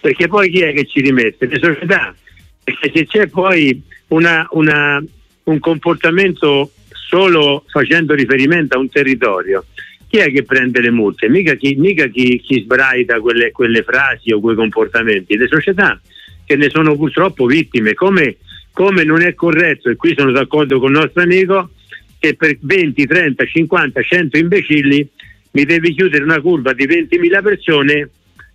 Perché 0.00 0.28
poi 0.28 0.50
chi 0.50 0.60
è 0.60 0.72
che 0.72 0.86
ci 0.86 1.00
rimette? 1.00 1.46
le 1.46 1.58
società. 1.58 2.14
Perché 2.62 2.92
se 2.94 3.06
c'è 3.06 3.26
poi 3.26 3.82
una, 4.08 4.46
una, 4.50 5.02
un 5.44 5.58
comportamento 5.58 6.70
solo 6.90 7.64
facendo 7.68 8.14
riferimento 8.14 8.76
a 8.76 8.80
un 8.80 8.88
territorio 8.88 9.64
chi 10.08 10.18
è 10.18 10.32
che 10.32 10.42
prende 10.42 10.80
le 10.80 10.90
multe? 10.90 11.28
mica 11.28 11.54
chi, 11.54 11.74
mica 11.76 12.06
chi, 12.06 12.40
chi 12.40 12.62
sbraita 12.62 13.20
quelle, 13.20 13.52
quelle 13.52 13.82
frasi 13.82 14.32
o 14.32 14.40
quei 14.40 14.56
comportamenti. 14.56 15.36
Le 15.36 15.48
società 15.48 16.00
che 16.48 16.56
ne 16.56 16.70
sono 16.70 16.96
purtroppo 16.96 17.44
vittime, 17.44 17.92
come, 17.92 18.36
come 18.72 19.04
non 19.04 19.20
è 19.20 19.34
corretto, 19.34 19.90
e 19.90 19.96
qui 19.96 20.14
sono 20.16 20.32
d'accordo 20.32 20.80
con 20.80 20.94
il 20.94 21.00
nostro 21.00 21.20
amico, 21.20 21.72
che 22.18 22.36
per 22.36 22.56
20, 22.58 23.06
30, 23.06 23.44
50, 23.44 24.00
100 24.00 24.38
imbecilli 24.38 25.06
mi 25.50 25.64
devi 25.64 25.92
chiudere 25.92 26.24
una 26.24 26.40
curva 26.40 26.72
di 26.72 26.86
20.000 26.86 27.42
persone 27.42 28.10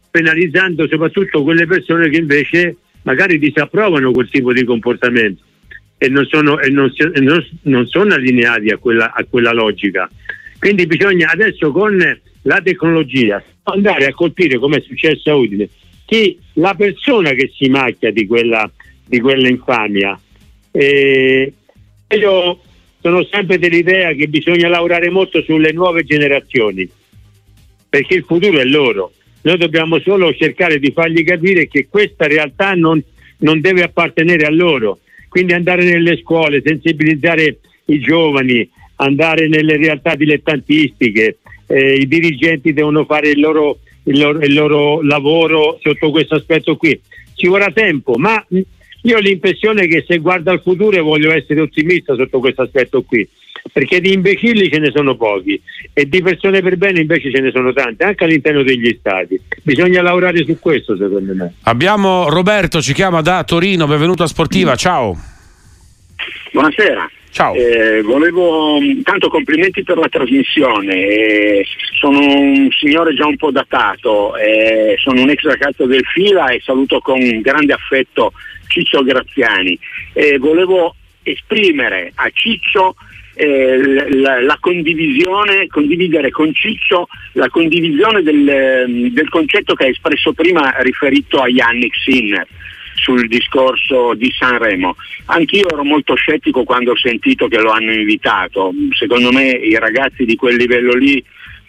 penalizzando 0.10 0.88
soprattutto 0.88 1.44
quelle 1.44 1.68
persone 1.68 2.10
che 2.10 2.18
invece 2.18 2.78
magari 3.04 3.38
disapprovano 3.38 4.12
quel 4.12 4.30
tipo 4.30 4.52
di 4.54 4.64
comportamento 4.64 5.44
e 6.00 6.10
non 6.10 6.26
sono, 6.26 6.60
e 6.60 6.70
non, 6.70 6.92
e 6.98 7.20
non, 7.20 7.46
non 7.64 7.86
sono 7.86 8.16
allineati 8.16 8.70
a 8.70 8.78
quella, 8.78 9.14
a 9.14 9.24
quella 9.30 9.54
logica. 9.54 10.10
Quindi 10.58 10.88
bisogna 10.88 11.30
adesso 11.30 11.72
con 11.72 11.96
la 12.42 12.62
tecnologia 12.62 13.42
andare 13.64 14.08
a 14.08 14.14
colpire 14.14 14.58
come 14.58 14.78
è 14.78 14.82
successo 14.82 15.30
a 15.30 15.36
Udine 15.36 15.70
chi, 16.14 16.38
la 16.54 16.76
persona 16.76 17.32
che 17.32 17.52
si 17.56 17.70
macchia 17.70 18.12
di 18.12 18.28
quella, 18.28 18.72
di 19.04 19.20
quella 19.20 19.48
infamia. 19.48 20.20
Eh, 20.72 21.52
io 22.16 22.60
sono 23.02 23.24
sempre 23.32 23.58
dell'idea 23.58 24.14
che 24.14 24.28
bisogna 24.28 24.68
lavorare 24.68 25.10
molto 25.10 25.42
sulle 25.42 25.72
nuove 25.72 26.04
generazioni, 26.04 26.88
perché 27.90 28.14
il 28.14 28.26
futuro 28.26 28.60
è 28.60 28.64
loro. 28.64 29.14
Noi 29.42 29.58
dobbiamo 29.58 30.00
solo 30.02 30.32
cercare 30.36 30.78
di 30.78 30.92
fargli 30.92 31.24
capire 31.24 31.68
che 31.68 31.88
questa 31.90 32.28
realtà 32.28 32.76
non, 32.76 33.04
non 33.40 33.60
deve 33.60 33.82
appartenere 33.82 34.46
a 34.46 34.52
loro. 34.52 35.00
Quindi 35.28 35.54
andare 35.54 35.84
nelle 35.84 36.18
scuole, 36.18 36.62
sensibilizzare 36.64 37.58
i 37.86 38.00
giovani, 38.00 38.70
andare 38.98 39.48
nelle 39.48 39.78
realtà 39.78 40.14
dilettantistiche, 40.14 41.40
eh, 41.66 41.96
i 41.96 42.08
dirigenti 42.08 42.72
devono 42.72 43.04
fare 43.04 43.30
il 43.30 43.40
loro, 43.40 43.80
il, 44.04 44.20
loro, 44.20 44.40
il 44.40 44.54
loro 44.54 45.02
lavoro 45.02 45.80
sotto 45.82 46.12
questo 46.12 46.36
aspetto 46.36 46.76
qui. 46.76 47.00
Ci 47.36 47.48
vorrà 47.48 47.72
tempo, 47.72 48.16
ma 48.18 48.44
io 49.06 49.18
ho 49.18 49.20
l'impressione 49.20 49.88
che 49.88 50.04
se 50.08 50.18
guardo 50.20 50.52
al 50.52 50.62
futuro 50.62 51.02
voglio 51.04 51.32
essere 51.32 51.62
ottimista 51.62 52.16
sotto 52.16 52.40
questo 52.40 52.62
aspetto 52.62 53.02
qui, 53.04 53.28
perché 53.72 54.00
di 54.00 54.14
imbecilli 54.14 54.70
ce 54.72 54.80
ne 54.80 54.92
sono 54.94 55.16
pochi 55.16 55.60
e 55.92 56.08
di 56.08 56.22
persone 56.22 56.62
per 56.62 56.78
bene 56.78 57.02
invece 57.02 57.32
ce 57.32 57.42
ne 57.42 57.52
sono 57.52 57.74
tante, 57.74 58.04
anche 58.04 58.24
all'interno 58.24 58.64
degli 58.64 58.96
stati. 59.00 59.40
Bisogna 59.62 60.02
lavorare 60.02 60.46
su 60.46 60.58
questo 60.60 60.96
secondo 60.96 61.34
me. 61.34 61.54
Abbiamo 61.64 62.30
Roberto, 62.30 62.82
ci 62.82 62.94
chiama 62.94 63.22
da 63.22 63.44
Torino, 63.44 63.88
benvenuto 63.88 64.24
a 64.24 64.28
Sportiva, 64.28 64.76
ciao. 64.76 65.18
Buonasera. 66.52 67.10
Ciao. 67.34 67.56
Eh, 67.56 68.04
volevo 68.04 68.78
tanto 69.02 69.28
complimenti 69.28 69.82
per 69.82 69.98
la 69.98 70.08
trasmissione. 70.08 70.94
Eh, 70.94 71.66
sono 72.00 72.20
un 72.20 72.70
signore 72.70 73.16
già 73.16 73.26
un 73.26 73.38
po' 73.38 73.50
datato, 73.50 74.38
eh, 74.38 74.96
sono 75.00 75.24
un 75.24 75.32
ex 75.32 75.42
ragazzo 75.42 75.88
del 75.88 76.06
Fila 76.06 76.50
e 76.50 76.62
saluto 76.64 77.00
con 77.00 77.20
grande 77.42 77.74
affetto 77.74 78.34
Ciccio 78.68 79.02
Graziani. 79.04 79.78
volevo 80.38 80.96
esprimere 81.24 82.12
a 82.14 82.30
Ciccio 82.32 82.96
eh, 83.34 84.10
la, 84.12 84.40
la, 84.40 84.58
condivisione, 84.60 85.66
condividere 85.66 86.30
con 86.30 86.54
Ciccio 86.54 87.08
la 87.32 87.50
condivisione 87.50 88.22
del, 88.22 89.12
del 89.12 89.30
concetto 89.30 89.74
che 89.74 89.86
ha 89.86 89.90
espresso 89.90 90.34
prima 90.34 90.76
riferito 90.82 91.40
a 91.40 91.48
Yannick 91.48 91.96
Sinner 91.98 92.48
sul 92.96 93.28
discorso 93.28 94.14
di 94.14 94.32
Sanremo. 94.32 94.96
Anch'io 95.26 95.70
ero 95.70 95.84
molto 95.84 96.16
scettico 96.16 96.64
quando 96.64 96.92
ho 96.92 96.98
sentito 96.98 97.48
che 97.48 97.60
lo 97.60 97.72
hanno 97.72 97.94
invitato. 97.94 98.74
Secondo 98.92 99.32
me 99.32 99.50
i 99.50 99.78
ragazzi 99.78 100.26
di 100.26 100.36
quel 100.36 100.56
livello 100.56 100.94
lì 100.94 101.24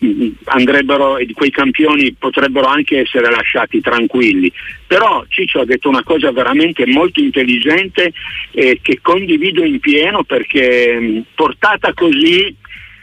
mm, 0.05 0.29
andrebbero 0.45 1.19
e 1.19 1.29
quei 1.33 1.51
campioni 1.51 2.13
potrebbero 2.13 2.67
anche 2.67 3.01
essere 3.01 3.31
lasciati 3.31 3.81
tranquilli. 3.81 4.51
Però 4.87 5.25
Ciccio 5.29 5.61
ha 5.61 5.65
detto 5.65 5.89
una 5.89 6.03
cosa 6.03 6.31
veramente 6.33 6.87
molto 6.87 7.21
intelligente 7.21 8.13
e 8.53 8.79
che 8.83 8.99
condivido 9.01 9.65
in 9.65 9.81
pieno 9.81 10.25
perché 10.25 10.99
mm, 11.01 11.19
portata 11.35 11.93
così 11.95 12.55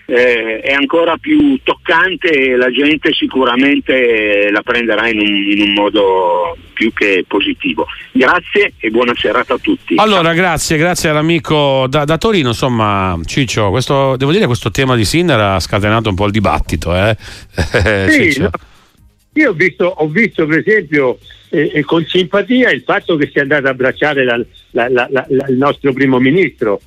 eh, 0.06 0.60
è 0.60 0.74
ancora 0.74 1.18
più 1.18 1.60
toccante 1.64 2.30
e 2.30 2.56
la 2.56 2.72
gente 2.72 3.14
sicuramente 3.14 4.50
la 4.52 4.62
prenderà 4.62 5.08
in 5.08 5.20
un, 5.20 5.36
in 5.36 5.62
un, 5.62 5.74
modo 5.74 6.58
più 6.74 6.92
che 6.94 7.24
positivo. 7.28 7.86
Grazie 8.12 8.74
e 8.78 8.90
buona 8.90 9.14
serata 9.16 9.54
a 9.54 9.58
tutti. 9.58 9.96
Allora, 9.98 10.34
grazie, 10.34 10.78
grazie 10.78 11.10
all'amico 11.10 11.86
da, 11.88 12.04
da 12.06 12.18
Torino. 12.18 12.50
Insomma, 12.50 13.18
Ciccio, 13.26 13.70
questo, 13.70 14.16
devo 14.18 14.32
dire 14.32 14.44
che 14.44 14.48
questo 14.48 14.72
tema 14.72 14.96
di 14.96 15.06
Sinner 15.06 15.40
ha 15.40 15.60
scatenato 15.60 16.10
un 16.10 16.16
po' 16.16 16.26
il 16.26 16.32
dibattito. 16.32 16.96
Eh? 16.96 17.16
sì, 18.10 18.40
no, 18.40 18.50
io 19.34 19.52
ho 19.52 19.54
visto, 19.54 19.86
ho 19.86 20.08
visto, 20.08 20.46
per 20.46 20.58
esempio 20.60 21.18
eh, 21.50 21.72
eh, 21.74 21.84
con 21.84 22.04
simpatia 22.06 22.72
il 22.72 22.82
fatto 22.82 23.16
che 23.16 23.30
sia 23.32 23.42
andato 23.44 23.68
a 23.68 23.72
abbracciare 23.72 24.24
la, 24.24 24.44
la, 24.72 25.08
la, 25.10 25.26
il 25.30 25.58
nostro 25.58 25.94
primo 25.94 26.20
ministro 26.20 26.82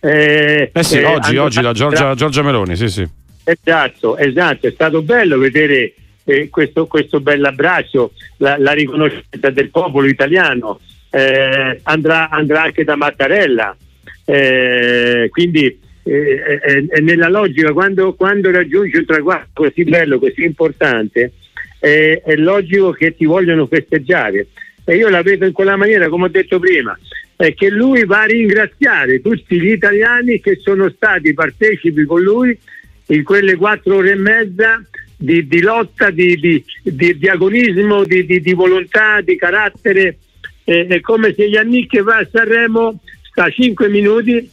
eh, 0.00 0.70
eh 0.72 0.82
sì, 0.82 0.98
eh, 0.98 1.04
oggi, 1.04 1.36
oggi 1.36 1.60
la 1.60 1.72
Giorgia, 1.72 2.14
Giorgia, 2.14 2.42
Meloni, 2.42 2.76
sì, 2.76 2.88
sì. 2.88 3.06
Esatto, 3.44 4.16
esatto, 4.16 4.66
è 4.66 4.70
stato 4.70 5.02
bello 5.02 5.38
vedere 5.38 5.94
eh, 6.24 6.48
questo, 6.50 6.86
questo 6.86 7.20
bell'abbraccio, 7.20 8.12
la, 8.38 8.56
la, 8.58 8.72
riconoscenza 8.72 9.50
del 9.50 9.70
popolo 9.70 10.06
italiano, 10.06 10.80
eh, 11.10 11.80
andrà, 11.82 12.28
andrà, 12.28 12.62
anche 12.64 12.84
da 12.84 12.94
Mattarella, 12.94 13.76
eh, 14.24 15.28
quindi 15.30 15.80
eh, 16.04 16.86
è, 16.88 17.00
nella 17.00 17.28
logica, 17.28 17.72
quando, 17.72 18.14
quando 18.14 18.50
raggiungi 18.50 18.98
un 18.98 19.06
traguardo 19.06 19.48
così 19.52 19.82
bello, 19.84 20.18
così 20.18 20.44
importante, 20.44 21.32
è 21.80 22.34
logico 22.36 22.90
che 22.90 23.14
ti 23.16 23.24
vogliono 23.24 23.66
festeggiare. 23.66 24.48
E 24.84 24.96
io 24.96 25.08
la 25.08 25.22
vedo 25.22 25.44
in 25.44 25.52
quella 25.52 25.76
maniera, 25.76 26.08
come 26.08 26.24
ho 26.24 26.28
detto 26.28 26.58
prima, 26.58 26.98
è 27.38 27.54
che 27.54 27.70
lui 27.70 28.04
va 28.04 28.22
a 28.22 28.24
ringraziare 28.24 29.20
tutti 29.20 29.60
gli 29.60 29.70
italiani 29.70 30.40
che 30.40 30.58
sono 30.60 30.90
stati 30.90 31.32
partecipi 31.34 32.04
con 32.04 32.20
lui 32.20 32.58
in 33.06 33.22
quelle 33.22 33.54
quattro 33.54 33.98
ore 33.98 34.10
e 34.10 34.16
mezza 34.16 34.84
di, 35.16 35.46
di 35.46 35.60
lotta, 35.60 36.10
di, 36.10 36.36
di, 36.36 36.64
di 37.16 37.28
agonismo, 37.28 38.02
di, 38.02 38.52
volontà, 38.54 39.20
di 39.20 39.36
carattere. 39.36 40.18
Eh, 40.64 40.88
è 40.88 41.00
come 41.00 41.32
se 41.32 41.44
Yannick 41.44 42.02
va 42.02 42.16
a 42.16 42.28
Sanremo, 42.28 42.98
sta 43.22 43.48
cinque 43.50 43.88
minuti 43.88 44.50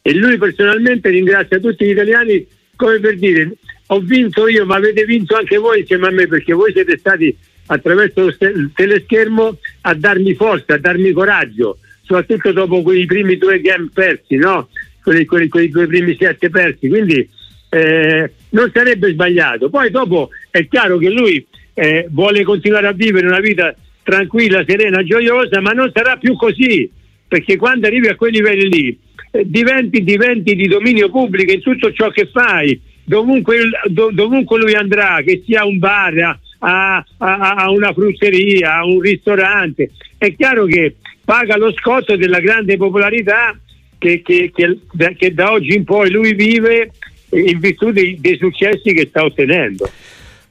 e 0.00 0.14
lui 0.14 0.38
personalmente 0.38 1.08
ringrazia 1.08 1.58
tutti 1.58 1.86
gli 1.86 1.90
italiani 1.90 2.46
come 2.76 3.00
per 3.00 3.18
dire 3.18 3.50
ho 3.86 3.98
vinto 3.98 4.46
io 4.46 4.64
ma 4.64 4.76
avete 4.76 5.04
vinto 5.04 5.34
anche 5.34 5.56
voi 5.56 5.80
insieme 5.80 6.06
a 6.06 6.10
me 6.12 6.28
perché 6.28 6.52
voi 6.52 6.70
siete 6.70 6.96
stati 6.98 7.36
attraverso 7.66 8.26
il 8.26 8.70
teleschermo 8.72 9.58
a 9.80 9.94
darmi 9.94 10.34
forza, 10.34 10.74
a 10.74 10.78
darmi 10.78 11.10
coraggio 11.10 11.78
soprattutto 12.06 12.52
dopo 12.52 12.82
quei 12.82 13.04
primi 13.04 13.36
due 13.36 13.60
game 13.60 13.90
persi, 13.92 14.36
no? 14.36 14.68
Quelli, 15.02 15.24
quelli, 15.24 15.48
quei 15.48 15.68
due 15.68 15.86
primi 15.86 16.16
sette 16.18 16.48
persi, 16.50 16.88
quindi 16.88 17.28
eh, 17.68 18.32
non 18.50 18.70
sarebbe 18.72 19.10
sbagliato. 19.10 19.68
Poi 19.68 19.90
dopo 19.90 20.30
è 20.50 20.66
chiaro 20.68 20.98
che 20.98 21.10
lui 21.10 21.44
eh, 21.74 22.06
vuole 22.10 22.42
continuare 22.42 22.86
a 22.86 22.92
vivere 22.92 23.26
una 23.26 23.40
vita 23.40 23.74
tranquilla, 24.02 24.64
serena, 24.66 25.02
gioiosa, 25.02 25.60
ma 25.60 25.72
non 25.72 25.90
sarà 25.92 26.16
più 26.16 26.36
così, 26.36 26.88
perché 27.26 27.56
quando 27.56 27.86
arrivi 27.86 28.08
a 28.08 28.14
quei 28.14 28.32
livelli 28.32 28.68
lì 28.68 28.98
eh, 29.32 29.42
diventi, 29.44 30.02
diventi 30.02 30.54
di 30.54 30.68
dominio 30.68 31.10
pubblico 31.10 31.52
in 31.52 31.60
tutto 31.60 31.92
ciò 31.92 32.08
che 32.10 32.28
fai, 32.32 32.80
dovunque, 33.04 33.58
dov- 33.88 34.12
dovunque 34.12 34.58
lui 34.60 34.74
andrà, 34.74 35.20
che 35.24 35.42
sia 35.44 35.64
un 35.64 35.78
bar, 35.78 36.38
a, 36.58 37.04
a, 37.18 37.54
a, 37.54 37.70
una 37.70 37.92
frutteria, 37.92 38.76
a 38.76 38.84
un 38.84 39.00
ristorante. 39.00 39.90
È 40.16 40.34
chiaro 40.34 40.64
che 40.66 40.96
paga 41.26 41.58
lo 41.58 41.72
scotto 41.72 42.16
della 42.16 42.38
grande 42.38 42.76
popolarità 42.76 43.58
che, 43.98 44.22
che, 44.22 44.52
che, 44.54 44.78
che 45.18 45.34
da 45.34 45.50
oggi 45.50 45.74
in 45.74 45.84
poi 45.84 46.10
lui 46.10 46.34
vive 46.34 46.92
in 47.30 47.58
virtù 47.58 47.90
dei, 47.90 48.16
dei 48.20 48.38
successi 48.38 48.92
che 48.92 49.06
sta 49.08 49.24
ottenendo. 49.24 49.90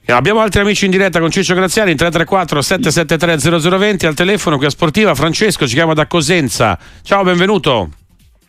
Abbiamo 0.08 0.40
altri 0.40 0.60
amici 0.60 0.84
in 0.84 0.92
diretta 0.92 1.18
con 1.18 1.30
Ciccio 1.30 1.54
Graziani 1.54 1.96
334 1.96 2.60
773 2.60 3.60
0020 3.60 4.06
al 4.06 4.14
telefono 4.14 4.56
qui 4.56 4.66
a 4.66 4.70
Sportiva. 4.70 5.14
Francesco 5.16 5.66
ci 5.66 5.74
chiama 5.74 5.94
da 5.94 6.06
Cosenza. 6.06 6.78
Ciao, 7.02 7.24
benvenuto. 7.24 7.88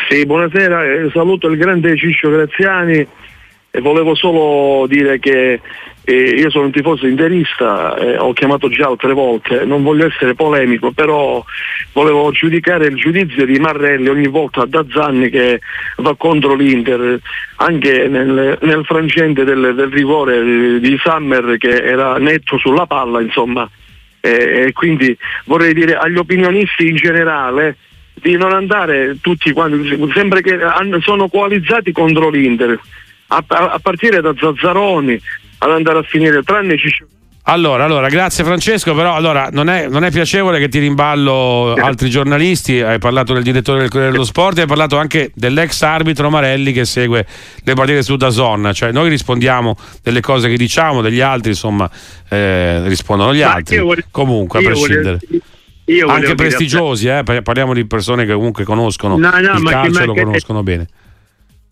Sì, 0.08 0.26
buonasera, 0.26 0.84
eh, 0.84 1.10
saluto 1.12 1.48
il 1.48 1.58
grande 1.58 1.98
Ciccio 1.98 2.30
Graziani 2.30 3.08
e 3.72 3.82
volevo 3.82 4.13
solo 4.13 4.86
dire 4.88 5.18
che 5.20 5.60
io 6.13 6.50
sono 6.50 6.65
un 6.65 6.72
tifoso 6.72 7.06
interista, 7.06 7.98
eh, 7.98 8.17
ho 8.17 8.32
chiamato 8.32 8.70
già 8.70 8.88
altre 8.88 9.12
volte, 9.12 9.65
non 9.65 9.84
voglio 9.84 10.06
essere 10.06 10.36
polemico, 10.36 10.91
però 10.91 11.43
volevo 11.91 12.32
giudicare 12.32 12.88
il 12.88 12.96
giudizio 12.96 13.46
di 13.46 13.60
Marrelli 13.60 14.08
ogni 14.08 14.28
volta 14.28 14.63
da 14.65 14.86
Zanni 14.89 15.30
che 15.30 15.60
va 15.98 16.15
contro 16.15 16.56
l'Inter, 16.56 17.20
anche 17.58 18.08
nel, 18.08 18.58
nel 18.62 18.86
frangente 18.86 19.43
del, 19.43 19.74
del, 19.76 19.89
rigore 19.89 20.80
di 20.80 20.98
Summer 21.02 21.58
che 21.58 21.84
era 21.84 22.17
netto 22.17 22.58
sulla 22.58 22.86
palla, 22.86 23.20
insomma. 23.20 23.70
E 24.22 24.72
quindi 24.74 25.15
vorrei 25.46 25.74
dire 25.74 25.98
agli 25.98 26.17
opinionisti 26.17 26.88
in 26.88 26.96
generale 26.96 27.78
di 28.13 28.36
non 28.36 28.54
andare 28.54 29.17
tutti 29.22 29.52
quanti, 29.52 29.98
sembra 30.13 30.39
che 30.39 30.58
sono 31.02 31.28
coalizzati 31.28 31.91
contro 31.91 32.30
l'Inter. 32.30 32.80
A, 33.30 33.80
partire 33.82 34.22
da 34.22 34.34
Zazzaroni, 34.38 35.20
ad 35.60 35.72
andare 35.72 36.00
a 36.00 36.04
finire, 36.04 36.43
tranne 36.43 36.78
Ciccio. 36.78 37.06
Allora, 37.50 37.86
allora, 37.86 38.10
grazie 38.10 38.43
Francesco, 38.43 38.93
però 38.93 39.15
allora, 39.15 39.48
non, 39.54 39.70
è, 39.70 39.88
non, 39.88 40.04
è, 40.04 40.12
piacevole 40.12 40.60
che 40.60 40.67
ti 40.67 40.80
rimballo 40.80 41.76
altri 41.76 42.10
giornalisti, 42.10 42.82
hai 42.82 43.00
parlato 43.00 43.34
del 43.34 43.41
direttore 43.41 43.80
del 43.80 43.89
Corriere 43.89 44.12
dello 44.12 44.26
Sport 44.26 44.60
hai 44.60 44.65
parlato 44.65 44.98
anche 44.98 45.32
dell'ex 45.34 45.82
arbitro 45.84 46.30
Marelli 46.30 46.74
che 46.74 46.84
segue 46.84 47.26
le 47.63 47.74
partite 47.74 48.04
su 48.04 48.17
Dazon, 48.17 48.72
cioè 48.74 48.91
noi 48.91 49.08
rispondiamo 49.08 49.78
delle 50.04 50.20
cose 50.20 50.50
che 50.50 50.58
diciamo, 50.58 51.02
degli 51.02 51.22
altri 51.22 51.52
insomma 51.52 51.89
eh, 52.28 52.86
rispondono 52.86 53.34
gli 53.34 53.39
Ma 53.39 53.54
altri, 53.54 53.78
voglio, 53.78 54.04
comunque 54.12 54.60
a 54.60 54.63
prescindere. 54.63 55.20
Voglio, 55.86 56.08
anche 56.10 56.36
prestigiosi, 56.36 57.08
eh, 57.08 57.24
parliamo 57.24 57.74
di 57.74 57.86
persone 57.86 58.26
che 58.26 58.34
comunque 58.34 58.65
conoscono 58.65 59.15
no, 59.15 59.30
no, 59.30 59.58
il 59.58 59.63
calcio 59.63 60.02
e 60.02 60.06
lo 60.06 60.13
conoscono 60.13 60.63
bene. 60.63 60.86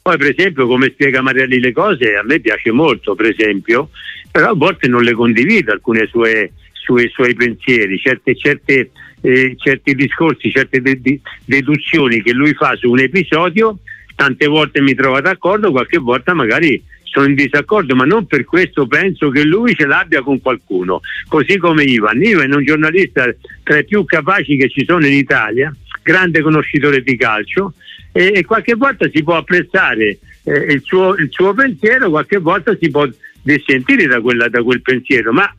Poi 0.08 0.18
per 0.18 0.36
esempio 0.38 0.68
come 0.68 0.92
spiega 0.94 1.24
Marielli 1.24 1.60
le 1.60 1.72
cose 1.72 2.16
a 2.16 2.22
me 2.22 2.40
piace 2.40 2.70
molto, 2.70 3.16
per 3.16 3.26
esempio, 3.26 3.90
però 4.30 4.52
a 4.52 4.54
volte 4.54 4.88
non 4.88 5.02
le 5.02 5.14
condivido 5.14 5.72
alcune 5.72 6.06
sue, 6.06 6.52
sue 6.74 7.10
suoi 7.12 7.34
pensieri, 7.34 7.98
certe, 7.98 8.36
certe, 8.36 8.92
eh, 9.22 9.56
certi 9.58 9.96
discorsi, 9.96 10.52
certe 10.52 10.80
de- 10.80 11.02
de- 11.02 11.20
deduzioni 11.44 12.22
che 12.22 12.34
lui 12.34 12.54
fa 12.54 12.76
su 12.76 12.92
un 12.92 13.00
episodio, 13.00 13.80
tante 14.14 14.46
volte 14.46 14.80
mi 14.80 14.94
trovo 14.94 15.20
d'accordo, 15.22 15.72
qualche 15.72 15.98
volta 15.98 16.36
magari 16.36 16.80
sono 17.02 17.26
in 17.26 17.34
disaccordo, 17.34 17.96
ma 17.96 18.06
non 18.06 18.28
per 18.28 18.46
questo 18.46 18.86
penso 18.86 19.30
che 19.30 19.44
lui 19.44 19.74
ce 19.74 19.88
l'abbia 19.88 20.22
con 20.22 20.40
qualcuno. 20.40 21.00
Così 21.28 21.58
come 21.58 21.82
Ivan. 21.82 22.22
Ivan 22.22 22.52
è 22.52 22.56
un 22.56 22.64
giornalista 22.64 23.26
tra 23.64 23.80
i 23.80 23.86
più 23.86 24.06
capaci 24.06 24.56
che 24.56 24.70
ci 24.70 24.86
sono 24.86 25.08
in 25.08 25.14
Italia, 25.14 25.76
grande 26.04 26.42
conoscitore 26.42 27.02
di 27.02 27.18
calcio, 27.18 27.74
e, 28.18 28.32
e 28.34 28.46
qualche 28.46 28.76
volta 28.76 29.10
si 29.12 29.22
può 29.24 29.36
apprezzare 29.36 30.20
eh, 30.44 30.58
il, 30.70 30.82
suo, 30.86 31.16
il, 31.16 31.28
suo, 31.30 31.54
pensiero, 31.54 32.10
qualche 32.10 32.38
volta 32.38 32.74
si 32.80 32.90
può 32.90 33.06
dissentire 33.42 34.06
da, 34.06 34.22
quella, 34.22 34.48
da 34.48 34.64
quel 34.64 34.82
pensiero, 34.82 35.34
ma, 35.34 35.54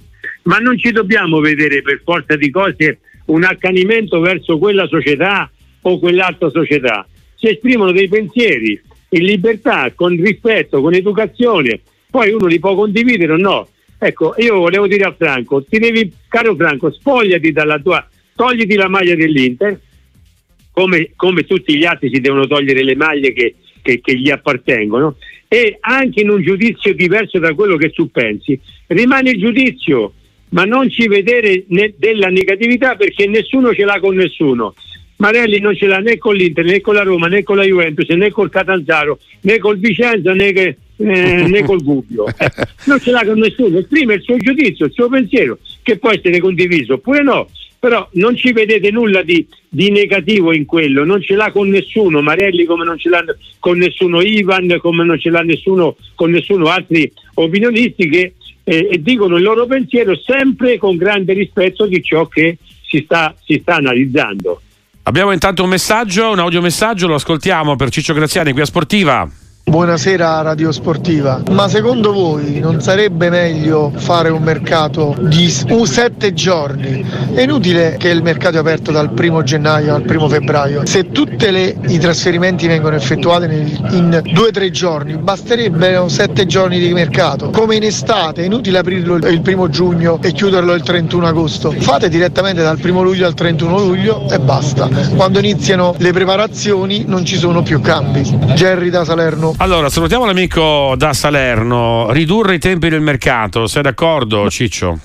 ma 0.44 0.56
non 0.56 0.78
ci 0.78 0.90
dobbiamo 0.90 1.40
vedere 1.40 1.82
per 1.82 2.00
forza 2.02 2.34
di 2.34 2.50
cose 2.50 3.00
un 3.26 3.44
accanimento 3.44 4.20
verso 4.20 4.56
quella 4.56 4.86
società 4.86 5.50
o 5.82 5.98
quell'altra 5.98 6.48
società. 6.48 7.06
Si 7.34 7.46
esprimono 7.46 7.92
dei 7.92 8.08
pensieri 8.08 8.80
in 9.10 9.24
libertà, 9.24 9.92
con 9.94 10.16
rispetto, 10.16 10.80
con 10.80 10.94
educazione, 10.94 11.80
poi 12.10 12.32
uno 12.32 12.46
li 12.46 12.58
può 12.58 12.74
condividere 12.74 13.34
o 13.34 13.36
no. 13.36 13.68
Ecco, 13.98 14.34
io 14.38 14.56
volevo 14.56 14.86
dire 14.86 15.04
a 15.04 15.14
Franco, 15.14 15.62
ti 15.62 15.78
devi, 15.78 16.10
caro 16.26 16.54
Franco, 16.54 16.90
spogliati 16.90 17.52
dalla 17.52 17.78
tua, 17.78 18.08
togliti 18.34 18.76
la 18.76 18.88
maglia 18.88 19.14
dell'Inter, 19.14 19.78
come, 20.76 21.12
come 21.16 21.44
tutti 21.44 21.74
gli 21.74 21.86
altri 21.86 22.10
si 22.12 22.20
devono 22.20 22.46
togliere 22.46 22.84
le 22.84 22.94
maglie 22.96 23.32
che, 23.32 23.54
che, 23.80 24.02
che, 24.02 24.14
gli 24.14 24.28
appartengono, 24.28 25.16
e 25.48 25.78
anche 25.80 26.20
in 26.20 26.28
un 26.28 26.42
giudizio 26.42 26.92
diverso 26.92 27.38
da 27.38 27.54
quello 27.54 27.78
che 27.78 27.92
tu 27.92 28.10
pensi, 28.10 28.60
rimane 28.88 29.30
il 29.30 29.38
giudizio, 29.38 30.12
ma 30.50 30.64
non 30.66 30.90
ci 30.90 31.08
vedere 31.08 31.64
ne, 31.68 31.94
della 31.96 32.28
negatività 32.28 32.94
perché 32.94 33.26
nessuno 33.26 33.72
ce 33.72 33.84
l'ha 33.84 33.98
con 34.00 34.16
nessuno. 34.16 34.74
Marelli 35.16 35.60
non 35.60 35.74
ce 35.74 35.86
l'ha 35.86 36.00
né 36.00 36.18
con 36.18 36.34
l'Inter, 36.34 36.66
né 36.66 36.82
con 36.82 36.92
la 36.92 37.04
Roma, 37.04 37.26
né 37.28 37.42
con 37.42 37.56
la 37.56 37.64
Juventus, 37.64 38.10
né 38.10 38.30
col 38.30 38.50
Catanzaro, 38.50 39.18
né 39.40 39.56
col 39.56 39.78
Vicenza, 39.78 40.34
né, 40.34 40.52
che, 40.52 40.76
eh, 40.98 41.46
né 41.48 41.62
col 41.64 41.82
Gubbio. 41.82 42.26
Eh, 42.38 42.50
non 42.84 43.00
ce 43.00 43.12
l'ha 43.12 43.24
con 43.24 43.38
nessuno, 43.38 43.78
esprime 43.78 44.14
il 44.14 44.20
suo 44.20 44.36
giudizio, 44.36 44.84
il 44.84 44.92
suo 44.92 45.08
pensiero, 45.08 45.58
che 45.82 45.96
può 45.96 46.10
essere 46.10 46.38
condiviso 46.38 46.94
oppure 46.94 47.22
no, 47.22 47.48
però 47.78 48.08
non 48.12 48.36
ci 48.36 48.52
vedete 48.52 48.90
nulla 48.90 49.22
di, 49.22 49.46
di 49.68 49.90
negativo 49.90 50.52
in 50.52 50.64
quello, 50.64 51.04
non 51.04 51.22
ce 51.22 51.34
l'ha 51.34 51.50
con 51.50 51.68
nessuno, 51.68 52.22
Marelli 52.22 52.64
come 52.64 52.84
non 52.84 52.98
ce 52.98 53.08
l'ha 53.08 53.24
con 53.58 53.78
nessuno 53.78 54.20
Ivan, 54.20 54.78
come 54.80 55.04
non 55.04 55.18
ce 55.18 55.30
l'ha 55.30 55.42
nessuno 55.42 55.96
con 56.14 56.30
nessuno 56.30 56.66
altri 56.66 57.10
opinionisti 57.34 58.08
che 58.08 58.32
eh, 58.64 58.98
dicono 59.00 59.36
il 59.36 59.42
loro 59.42 59.66
pensiero 59.66 60.16
sempre 60.16 60.78
con 60.78 60.96
grande 60.96 61.32
rispetto 61.32 61.86
di 61.86 62.02
ciò 62.02 62.26
che 62.26 62.58
si 62.84 63.02
sta, 63.04 63.34
si 63.44 63.58
sta 63.62 63.76
analizzando. 63.76 64.60
Abbiamo 65.04 65.32
intanto 65.32 65.62
un 65.62 65.68
messaggio, 65.68 66.30
un 66.30 66.40
audiomessaggio, 66.40 67.06
lo 67.06 67.14
ascoltiamo 67.14 67.76
per 67.76 67.90
Ciccio 67.90 68.12
Graziani 68.12 68.52
qui 68.52 68.62
a 68.62 68.64
Sportiva. 68.64 69.45
Buonasera 69.68 70.42
Radio 70.42 70.70
Sportiva, 70.70 71.42
ma 71.50 71.66
secondo 71.66 72.12
voi 72.12 72.60
non 72.60 72.80
sarebbe 72.80 73.30
meglio 73.30 73.90
fare 73.96 74.28
un 74.28 74.40
mercato 74.40 75.16
di 75.18 75.50
sette 75.50 76.32
giorni? 76.32 77.04
È 77.34 77.42
inutile 77.42 77.96
che 77.98 78.10
il 78.10 78.22
mercato 78.22 78.58
è 78.58 78.60
aperto 78.60 78.92
dal 78.92 79.10
primo 79.10 79.42
gennaio 79.42 79.92
al 79.92 80.02
primo 80.02 80.28
febbraio. 80.28 80.86
Se 80.86 81.10
tutti 81.10 81.48
i 81.88 81.98
trasferimenti 81.98 82.68
vengono 82.68 82.94
effettuati 82.94 83.48
nel, 83.48 83.88
in 83.90 84.22
due 84.32 84.46
o 84.46 84.50
tre 84.52 84.70
giorni, 84.70 85.16
basterebbero 85.16 86.08
sette 86.08 86.46
giorni 86.46 86.78
di 86.78 86.92
mercato. 86.92 87.50
Come 87.50 87.74
in 87.74 87.82
estate, 87.82 88.42
è 88.42 88.44
inutile 88.44 88.78
aprirlo 88.78 89.16
il 89.16 89.40
primo 89.40 89.68
giugno 89.68 90.20
e 90.22 90.30
chiuderlo 90.30 90.74
il 90.74 90.82
31 90.82 91.26
agosto. 91.26 91.72
Fate 91.72 92.08
direttamente 92.08 92.62
dal 92.62 92.78
primo 92.78 93.02
luglio 93.02 93.26
al 93.26 93.34
31 93.34 93.78
luglio 93.80 94.30
e 94.30 94.38
basta. 94.38 94.88
Quando 95.16 95.40
iniziano 95.40 95.96
le 95.98 96.12
preparazioni 96.12 97.02
non 97.04 97.24
ci 97.24 97.36
sono 97.36 97.64
più 97.64 97.80
cambi. 97.80 98.20
Jerry 98.54 98.90
da 98.90 99.04
Salerno. 99.04 99.54
Allora, 99.58 99.88
salutiamo 99.88 100.26
l'amico 100.26 100.94
da 100.98 101.14
Salerno. 101.14 102.12
Ridurre 102.12 102.56
i 102.56 102.58
tempi 102.58 102.90
del 102.90 103.00
mercato, 103.00 103.66
sei 103.66 103.80
d'accordo, 103.80 104.50
Ciccio? 104.50 104.98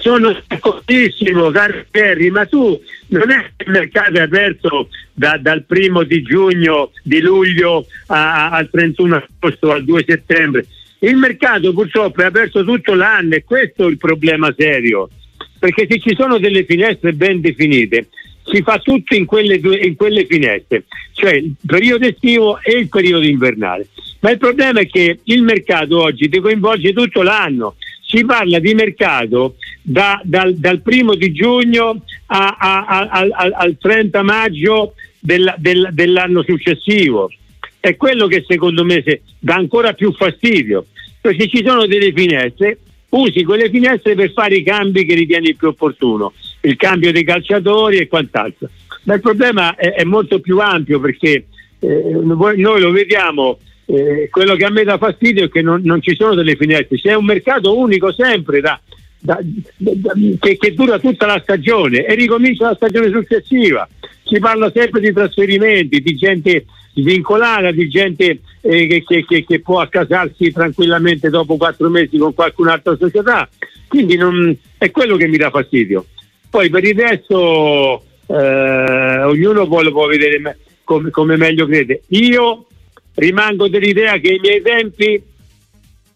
Sono 0.00 0.34
d'accordissimo, 0.46 1.50
caro 1.50 1.84
Kerry, 1.90 2.30
ma 2.30 2.46
tu 2.46 2.80
non 3.08 3.30
è 3.30 3.50
che 3.54 3.64
il 3.66 3.70
mercato 3.70 4.14
è 4.14 4.20
aperto 4.20 4.88
da, 5.12 5.36
dal 5.36 5.62
primo 5.64 6.04
di 6.04 6.22
giugno, 6.22 6.90
di 7.02 7.20
luglio 7.20 7.86
a, 8.06 8.48
al 8.48 8.70
31 8.70 9.26
agosto, 9.38 9.72
al 9.72 9.84
2 9.84 10.04
settembre. 10.06 10.66
Il 11.00 11.16
mercato 11.16 11.74
purtroppo 11.74 12.22
è 12.22 12.24
aperto 12.24 12.64
tutto 12.64 12.94
l'anno 12.94 13.34
e 13.34 13.44
questo 13.44 13.86
è 13.86 13.90
il 13.90 13.98
problema 13.98 14.52
serio. 14.56 15.10
Perché 15.58 15.86
se 15.88 16.00
ci 16.00 16.14
sono 16.16 16.38
delle 16.38 16.64
finestre 16.64 17.12
ben 17.12 17.42
definite, 17.42 18.08
si 18.50 18.62
fa 18.62 18.78
tutto 18.78 19.14
in 19.14 19.26
quelle, 19.26 19.60
due, 19.60 19.76
in 19.76 19.94
quelle 19.94 20.26
finestre, 20.26 20.84
cioè 21.12 21.34
il 21.34 21.54
periodo 21.64 22.06
estivo 22.06 22.58
e 22.62 22.78
il 22.78 22.88
periodo 22.88 23.26
invernale. 23.26 23.88
Ma 24.20 24.30
il 24.30 24.38
problema 24.38 24.80
è 24.80 24.86
che 24.86 25.20
il 25.22 25.42
mercato 25.42 26.00
oggi 26.02 26.28
ti 26.28 26.40
coinvolge 26.40 26.92
tutto 26.92 27.22
l'anno. 27.22 27.76
Si 28.00 28.24
parla 28.24 28.58
di 28.58 28.74
mercato 28.74 29.56
da, 29.82 30.20
dal, 30.24 30.54
dal, 30.54 30.80
primo 30.80 31.14
di 31.14 31.30
giugno 31.32 32.02
a, 32.26 32.56
a, 32.58 32.86
a, 32.86 33.50
al 33.52 33.76
30 33.78 34.22
maggio 34.22 34.94
del, 35.18 35.54
del, 35.58 35.90
dell'anno 35.92 36.42
successivo. 36.42 37.30
È 37.78 37.96
quello 37.96 38.26
che 38.26 38.44
secondo 38.46 38.84
me 38.84 39.04
dà 39.38 39.54
ancora 39.54 39.92
più 39.92 40.12
fastidio. 40.12 40.86
Perché 41.20 41.48
ci 41.48 41.62
sono 41.64 41.86
delle 41.86 42.12
finestre, 42.12 42.78
usi 43.10 43.44
quelle 43.44 43.68
finestre 43.68 44.14
per 44.14 44.32
fare 44.32 44.56
i 44.56 44.62
cambi 44.62 45.04
che 45.04 45.14
ritieni 45.14 45.54
più 45.54 45.68
opportuno 45.68 46.32
il 46.60 46.76
cambio 46.76 47.12
dei 47.12 47.24
calciatori 47.24 47.98
e 47.98 48.08
quant'altro. 48.08 48.68
Ma 49.04 49.14
il 49.14 49.20
problema 49.20 49.74
è, 49.74 49.92
è 49.92 50.04
molto 50.04 50.40
più 50.40 50.58
ampio 50.58 51.00
perché 51.00 51.46
eh, 51.80 52.20
noi 52.20 52.80
lo 52.80 52.90
vediamo, 52.90 53.58
eh, 53.86 54.28
quello 54.30 54.54
che 54.54 54.64
a 54.64 54.70
me 54.70 54.84
dà 54.84 54.98
fastidio 54.98 55.44
è 55.44 55.48
che 55.48 55.62
non, 55.62 55.80
non, 55.82 56.02
ci 56.02 56.14
sono 56.14 56.34
delle 56.34 56.56
finestre, 56.56 56.98
c'è 56.98 57.14
un 57.14 57.24
mercato 57.24 57.78
unico 57.78 58.12
sempre 58.12 58.60
da, 58.60 58.78
da, 59.18 59.38
da, 59.76 60.12
che, 60.38 60.56
che, 60.58 60.74
dura 60.74 60.98
tutta 60.98 61.26
la 61.26 61.40
stagione 61.40 62.04
e 62.04 62.14
ricomincia 62.14 62.68
la 62.68 62.74
stagione 62.74 63.10
successiva. 63.10 63.88
Si 64.24 64.38
parla 64.40 64.70
sempre 64.74 65.00
di 65.00 65.12
trasferimenti, 65.12 66.00
di 66.00 66.16
gente 66.16 66.66
vincolata, 66.96 67.70
di 67.70 67.88
gente 67.88 68.40
eh, 68.60 69.02
che, 69.06 69.24
che, 69.24 69.44
che, 69.44 69.60
può 69.60 69.80
accasarsi 69.80 70.52
tranquillamente 70.52 71.30
dopo 71.30 71.56
quattro 71.56 71.88
mesi 71.88 72.18
con 72.18 72.34
qualcun'altra 72.34 72.96
società. 72.96 73.48
Quindi 73.86 74.16
non, 74.16 74.54
è 74.76 74.90
quello 74.90 75.16
che 75.16 75.28
mi 75.28 75.38
dà 75.38 75.48
fastidio. 75.48 76.06
Poi 76.50 76.70
per 76.70 76.84
il 76.84 76.98
resto 76.98 78.02
eh, 78.26 79.22
ognuno 79.22 79.66
può, 79.66 79.82
lo 79.82 79.90
può 79.90 80.06
vedere 80.06 80.38
me, 80.38 80.56
come, 80.84 81.10
come, 81.10 81.36
meglio 81.36 81.66
crede. 81.66 82.02
Io 82.08 82.66
rimango 83.14 83.68
dell'idea 83.68 84.18
che 84.18 84.32
ai 84.32 84.38
miei 84.40 84.62
tempi 84.62 85.22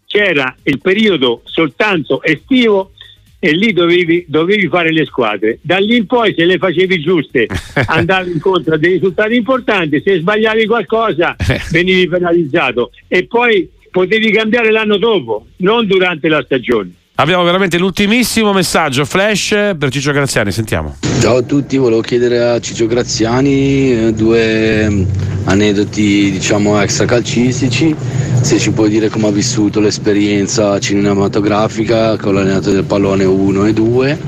c'era 0.05 0.55
il 0.63 0.79
periodo 0.79 1.41
soltanto 1.45 2.21
estivo 2.23 2.91
e 3.39 3.51
lì 3.51 3.73
dovevi, 3.73 4.25
dovevi, 4.27 4.67
fare 4.67 4.91
le 4.91 5.05
squadre. 5.05 5.59
Da 5.61 5.77
lì 5.77 5.97
in 5.97 6.05
poi 6.05 6.33
se 6.33 6.45
le 6.45 6.57
facevi 6.57 7.01
giuste 7.01 7.47
andavi 7.87 8.31
incontro 8.31 8.75
a 8.75 8.77
dei 8.77 8.93
risultati 8.93 9.35
importanti, 9.35 10.01
se 10.01 10.19
sbagliavi 10.19 10.65
qualcosa 10.65 11.35
venivi 11.71 12.07
penalizzato 12.07 12.91
e 13.07 13.25
poi 13.25 13.69
potevi 13.91 14.31
cambiare 14.31 14.71
l'anno 14.71 14.97
dopo, 14.97 15.47
non 15.57 15.85
durante 15.85 16.29
la 16.29 16.41
stagione. 16.43 16.91
Abbiamo 17.15 17.43
veramente 17.43 17.77
l'ultimissimo 17.77 18.53
messaggio 18.53 19.05
flash 19.05 19.75
per 19.77 19.91
Ciccio 19.91 20.11
Graziani, 20.11 20.51
sentiamo. 20.51 20.95
Ciao 21.21 21.37
a 21.37 21.41
tutti, 21.43 21.77
volevo 21.77 22.01
chiedere 22.01 22.39
a 22.39 22.59
Ciccio 22.59 22.87
Graziani 22.87 24.07
eh, 24.07 24.13
due 24.13 24.89
mm, 24.89 25.03
aneddoti 25.43 26.31
diciamo 26.31 26.81
extracalcistici, 26.81 27.95
se 28.41 28.57
ci 28.57 28.71
puoi 28.71 28.89
dire 28.89 29.09
come 29.09 29.27
ha 29.27 29.31
vissuto 29.31 29.79
l'esperienza 29.79 30.79
cinematografica 30.79 32.17
con 32.17 32.33
l'allenatore 32.33 32.77
del 32.77 32.85
pallone 32.85 33.25
1 33.25 33.65
e 33.67 33.73
2 33.73 34.19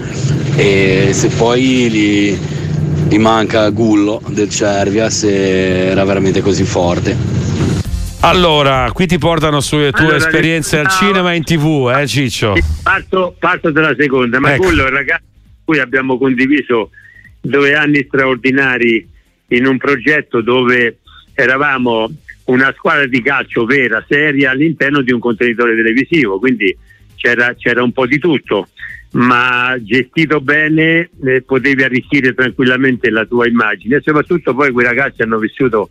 e 0.56 1.10
se 1.12 1.28
poi 1.30 1.90
gli, 1.90 2.38
gli 3.10 3.18
manca 3.18 3.68
Gullo 3.72 4.22
del 4.28 4.50
Cervia 4.52 5.10
se 5.10 5.90
era 5.90 6.04
veramente 6.06 6.42
così 6.42 6.64
forte. 6.64 7.45
Allora, 8.28 8.90
qui 8.92 9.06
ti 9.06 9.20
portano 9.20 9.62
sulle 9.62 9.92
tue 9.92 10.06
allora, 10.06 10.18
esperienze 10.18 10.80
al 10.80 10.90
cinema 10.90 11.32
e 11.32 11.36
in 11.36 11.44
tv, 11.44 11.94
eh 11.96 12.08
Ciccio? 12.08 12.56
Parto, 12.82 13.36
parto 13.38 13.70
dalla 13.70 13.94
seconda, 13.96 14.40
ma 14.40 14.54
ecco. 14.54 14.64
quello 14.64 14.84
è 14.84 14.88
il 14.88 14.94
ragazzo 14.94 15.24
con 15.24 15.64
cui 15.66 15.80
abbiamo 15.80 16.18
condiviso 16.18 16.90
due 17.40 17.76
anni 17.76 18.04
straordinari 18.08 19.08
in 19.50 19.68
un 19.68 19.78
progetto 19.78 20.42
dove 20.42 20.98
eravamo 21.34 22.12
una 22.46 22.74
squadra 22.76 23.06
di 23.06 23.22
calcio 23.22 23.66
vera, 23.66 24.04
seria 24.08 24.52
all'interno 24.52 25.02
di 25.02 25.12
un 25.12 25.20
contenitore 25.20 25.76
televisivo, 25.76 26.40
quindi 26.40 26.76
c'era, 27.16 27.54
c'era 27.54 27.84
un 27.84 27.92
po' 27.92 28.08
di 28.08 28.18
tutto, 28.18 28.70
ma 29.12 29.76
gestito 29.80 30.42
bene 30.42 31.10
eh, 31.24 31.44
potevi 31.46 31.84
arricchire 31.84 32.34
tranquillamente 32.34 33.12
la 33.12 33.26
tua 33.26 33.48
immagine 33.48 33.98
e 33.98 34.02
soprattutto 34.04 34.56
poi 34.56 34.72
quei 34.72 34.86
ragazzi 34.86 35.22
hanno 35.22 35.38
vissuto 35.38 35.90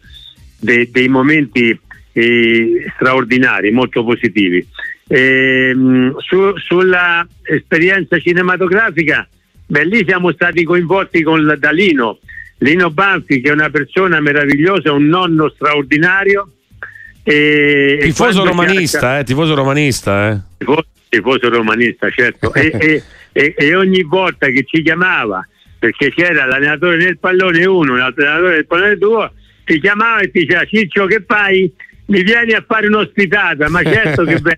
dei, 0.58 0.90
dei 0.90 1.08
momenti 1.08 1.78
eh, 2.14 2.86
straordinari, 2.94 3.70
molto 3.72 4.04
positivi. 4.04 4.66
Eh, 5.06 5.74
su, 6.18 6.56
sulla 6.56 7.26
esperienza 7.42 8.18
cinematografica, 8.18 9.28
beh, 9.66 9.84
lì 9.84 10.04
siamo 10.06 10.32
stati 10.32 10.64
coinvolti 10.64 11.22
con, 11.22 11.54
da 11.58 11.70
Lino, 11.70 12.20
Lino 12.58 12.90
Banfi 12.90 13.40
che 13.40 13.50
è 13.50 13.52
una 13.52 13.68
persona 13.68 14.20
meravigliosa, 14.20 14.92
un 14.92 15.06
nonno 15.06 15.50
straordinario. 15.50 16.48
E, 17.22 17.98
tifoso 18.02 18.44
romanista, 18.44 19.18
eh, 19.18 19.24
tifoso 19.24 19.54
romanista, 19.54 20.30
eh. 20.30 20.40
Tifoso, 20.58 20.86
tifoso 21.08 21.48
romanista, 21.48 22.08
certo. 22.10 22.54
e, 22.54 23.02
e, 23.32 23.54
e, 23.56 23.74
ogni 23.74 24.02
volta 24.02 24.46
che 24.48 24.64
ci 24.64 24.82
chiamava, 24.82 25.46
perché 25.78 26.12
c'era 26.12 26.44
l'allenatore 26.44 26.98
del 26.98 27.18
pallone 27.18 27.64
1 27.64 27.96
l'allenatore 27.96 28.54
del 28.54 28.66
pallone 28.66 28.96
2, 28.96 29.30
ti 29.64 29.80
chiamava 29.80 30.20
e 30.20 30.30
ti 30.30 30.40
diceva 30.40 30.64
Ciccio 30.64 31.06
che 31.06 31.24
fai? 31.26 31.72
Mi 32.06 32.22
vieni 32.22 32.52
a 32.52 32.64
fare 32.66 32.86
un'ospitata, 32.86 33.68
ma 33.68 33.82
certo 33.82 34.24
che 34.24 34.38
bello. 34.40 34.56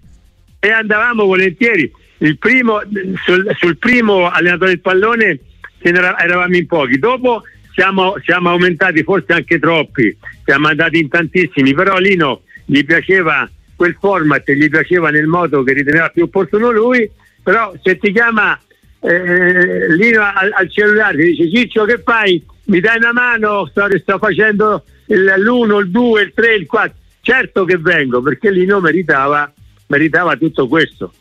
e 0.59 0.71
andavamo 0.71 1.25
volentieri. 1.25 1.91
Il 2.19 2.39
primo, 2.39 2.81
sul, 3.25 3.55
sul 3.59 3.77
primo 3.77 4.29
allenatore 4.31 4.71
del 4.71 4.81
pallone 4.81 5.39
era, 5.81 6.19
eravamo 6.19 6.57
in 6.57 6.67
pochi, 6.67 6.99
dopo 6.99 7.43
siamo, 7.73 8.15
siamo, 8.25 8.51
aumentati 8.51 9.03
forse 9.03 9.35
anche 9.35 9.59
troppi, 9.59 10.17
siamo 10.45 10.69
andati 10.69 10.99
in 10.99 11.09
tantissimi, 11.09 11.75
però 11.75 11.99
Lino 11.99 12.43
gli 12.65 12.85
piaceva 12.85 13.49
quel 13.77 13.97
format, 14.01 14.51
gli 14.51 14.71
piaceva 14.71 15.11
nel 15.11 15.27
modo 15.27 15.63
che 15.63 15.75
riteneva 15.75 16.09
più 16.09 16.25
opportuno 16.25 16.71
lui, 16.71 17.09
però 17.43 17.75
se 17.83 17.99
ti 17.99 18.13
chiama 18.13 18.59
eh, 19.01 19.95
Lino 19.95 20.23
al, 20.23 20.51
al, 20.55 20.71
cellulare 20.73 21.19
ti 21.19 21.35
dice 21.35 21.51
Ciccio 21.51 21.85
che 21.85 22.01
fai? 22.03 22.43
Mi 22.65 22.81
dai 22.81 22.97
una 22.97 23.13
mano? 23.13 23.67
Sto, 23.67 23.87
sto 23.99 24.19
facendo 24.19 24.85
l'1, 25.07 25.79
il 25.81 25.91
2, 25.91 26.23
il 26.23 26.33
3, 26.35 26.55
il 26.55 26.67
4. 26.67 26.97
Certo 27.27 27.65
che 27.65 27.77
vengo 27.77 28.23
perché 28.23 28.53
Lino 28.53 28.79
meritava, 28.79 29.53
meritava 29.89 30.37
tutto 30.37 30.69
questo. 30.69 31.13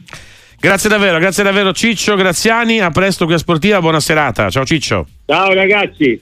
Grazie 0.60 0.88
davvero, 0.88 1.18
grazie 1.18 1.42
davvero 1.42 1.74
Ciccio 1.74 2.16
Graziani, 2.16 2.80
a 2.80 2.92
presto 2.92 3.26
qui 3.26 3.34
a 3.34 3.40
Sportiva, 3.40 3.82
buona 3.82 4.00
serata. 4.00 4.52
Ciao 4.52 4.64
Ciccio. 4.66 5.08
Ciao 5.26 5.52
ragazzi. 5.54 6.22